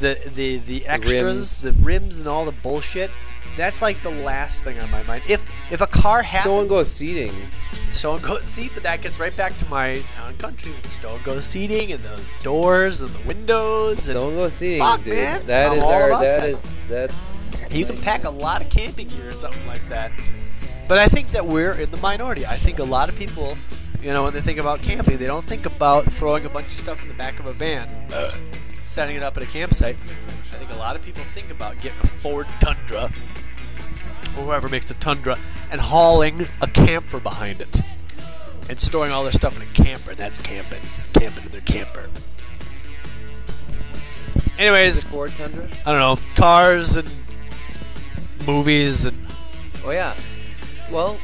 [0.00, 1.60] the the the extras, rims.
[1.60, 3.10] the rims, and all the bullshit.
[3.56, 5.24] That's like the last thing on my mind.
[5.28, 7.34] If if a car happens, Stow and go seating.
[7.92, 10.82] Stow and go seat, but that gets right back to my town and country with
[10.82, 14.08] the stow and go seating and those doors and the windows.
[14.08, 15.14] And go seating, Fuck, dude.
[15.14, 15.46] man.
[15.46, 16.08] That I'm is our.
[16.10, 16.48] That that.
[16.50, 17.56] is that's.
[17.70, 20.12] you can pack a lot of camping gear or something like that.
[20.86, 22.46] But I think that we're in the minority.
[22.46, 23.58] I think a lot of people,
[24.00, 26.72] you know, when they think about camping, they don't think about throwing a bunch of
[26.72, 27.88] stuff in the back of a van,
[28.84, 29.96] setting it up at a campsite.
[30.52, 33.12] I think a lot of people think about getting a Ford Tundra,
[34.36, 35.38] or whoever makes a Tundra,
[35.70, 37.80] and hauling a camper behind it.
[38.68, 40.14] And storing all their stuff in a camper.
[40.14, 40.82] That's camping.
[41.14, 42.10] Camping in their camper.
[44.58, 45.68] Anyways, Ford Tundra.
[45.86, 47.08] I don't know, cars and
[48.46, 49.28] movies and
[49.84, 50.14] Oh yeah.
[50.90, 51.18] Well,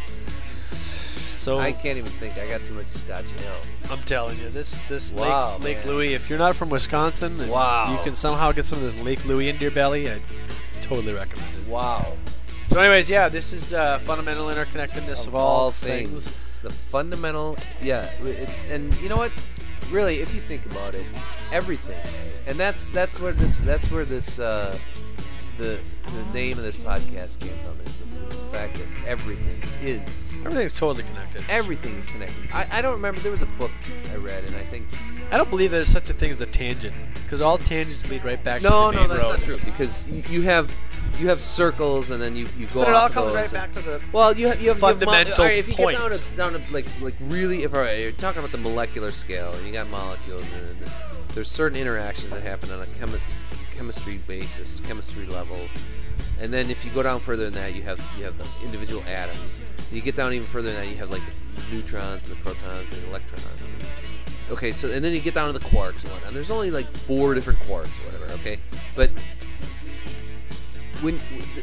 [1.29, 2.39] so I can't even think.
[2.39, 3.61] I got too much Scotch ale.
[3.91, 5.85] I'm telling you, this this Wow, Lake Lake.
[5.85, 6.15] Louie.
[6.15, 7.93] If you're not from Wisconsin, and Wow.
[7.97, 10.11] you can somehow get some of this Lake Louie into your belly.
[10.11, 10.21] I
[10.81, 11.69] totally recommend it.
[11.69, 12.15] Wow.
[12.69, 16.25] So, anyways, yeah, this is uh, fundamental interconnectedness of, all, things.
[16.63, 18.11] The fundamental, yeah.
[18.25, 19.33] It's and you know what?
[19.91, 21.07] Really, if you think about it,
[21.53, 21.99] everything,
[22.47, 24.77] and that's that's where this that's where this uh,
[25.59, 29.71] the the name of this podcast came from is the, is the fact that everything
[29.87, 31.43] is Everything's totally connected.
[31.49, 32.51] everything is connected.
[32.53, 33.71] I, I don't remember there was a book
[34.13, 34.87] I read, and I think
[35.31, 38.43] I don't believe there's such a thing as a tangent because all tangents lead right
[38.43, 39.39] back no, to the no, main that's road.
[39.39, 40.77] not true because you, you have
[41.19, 42.81] you have circles, and then you you go.
[42.81, 45.01] But it all comes right back to the Well, you have you have you have
[45.01, 45.99] mo- all right, if you point.
[45.99, 48.59] get down to down to like like really, if all right, you're talking about the
[48.59, 50.91] molecular scale, and you got molecules, and
[51.35, 53.21] there's certain interactions that happen on a chemi-
[53.77, 55.59] chemistry basis, chemistry level,
[56.41, 59.03] and then if you go down further than that, you have you have the individual
[59.05, 59.61] atoms.
[59.93, 61.23] You get down even further than that, you have like
[61.57, 63.45] the neutrons and the protons and the electrons.
[64.51, 66.29] Okay, so and then you get down to the quarks and whatnot.
[66.29, 68.33] And there's only like four different quarks or whatever.
[68.41, 68.59] Okay,
[68.95, 69.11] but
[71.01, 71.21] when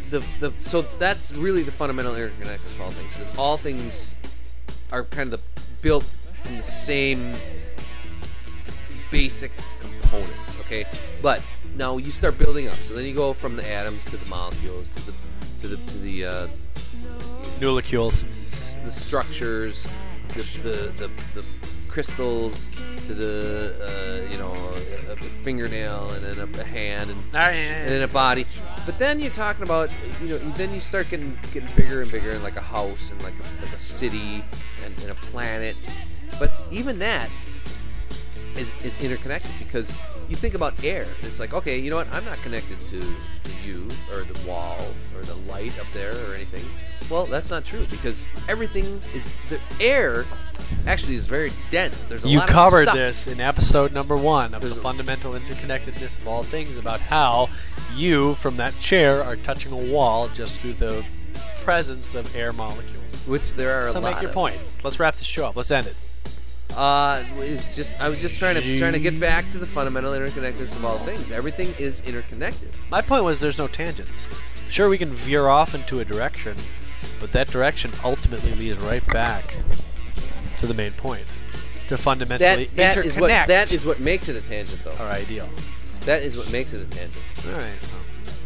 [0.10, 4.16] the, the, the so that's really the fundamental interconnectedness of all things because all things
[4.92, 7.34] are kind of the, built from the same
[9.10, 10.86] basic components okay
[11.22, 11.42] but
[11.76, 14.90] now you start building up so then you go from the atoms to the molecules
[14.90, 15.14] to the
[15.62, 16.48] to the to the uh,
[17.60, 18.24] nucleoles.
[18.84, 19.88] the structures
[20.34, 21.46] the the, the, the
[21.92, 22.70] crystals
[23.06, 24.54] to the uh, you know
[25.10, 28.46] a, a fingernail and then a, a hand and and then a body.
[28.86, 29.92] But then you're talking about,
[30.22, 33.22] you know, then you start getting getting bigger and bigger, and like a house and
[33.22, 34.44] like a, like a city
[34.84, 35.76] and, and a planet.
[36.40, 37.30] But even that
[38.56, 40.00] is is interconnected because
[40.32, 41.06] you think about air.
[41.24, 42.08] It's like, okay, you know what?
[42.12, 43.04] I'm not connected to,
[43.66, 44.78] you or the wall
[45.16, 46.64] or the light up there or anything.
[47.10, 50.26] Well, that's not true because everything is the air.
[50.88, 52.06] Actually, is very dense.
[52.06, 52.96] There's a You lot of covered stuff.
[52.96, 57.50] this in episode number one of There's the fundamental interconnectedness of all things about how
[57.94, 61.04] you, from that chair, are touching a wall just through the
[61.64, 63.18] presence of air molecules.
[63.26, 63.94] which there are a lot.
[63.94, 64.34] So make your of.
[64.34, 64.58] point.
[64.82, 65.58] Let's wrap this show up.
[65.58, 65.96] Let's end it.
[66.76, 69.68] Uh, it was just I was just trying to trying to get back to the
[69.68, 71.32] fundamental interconnectedness of all things.
[71.32, 72.70] Everything is interconnected.
[72.90, 74.28] My point was there's no tangents.
[74.70, 76.56] Sure, we can veer off into a direction,
[77.20, 79.54] but that direction ultimately leads right back
[80.60, 81.26] to the main point.
[81.90, 84.94] To fundamentally That that interconnect is what that is what makes it a tangent, though.
[85.00, 85.50] our ideal.
[86.06, 87.74] That is what makes it a tangent All right.
[87.82, 88.02] well,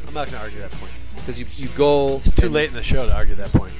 [0.07, 0.91] I'm not going to argue that point.
[1.15, 2.15] because you you go.
[2.17, 3.73] It's too late in the show to argue that point.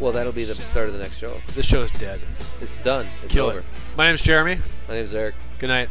[0.00, 1.40] Well, that'll be the start of the next show.
[1.54, 2.20] This show is dead.
[2.60, 3.06] It's done.
[3.22, 3.60] It's Kill over.
[3.60, 3.64] It.
[3.96, 4.60] My name's Jeremy.
[4.86, 5.34] My name's Eric.
[5.58, 5.88] Good night.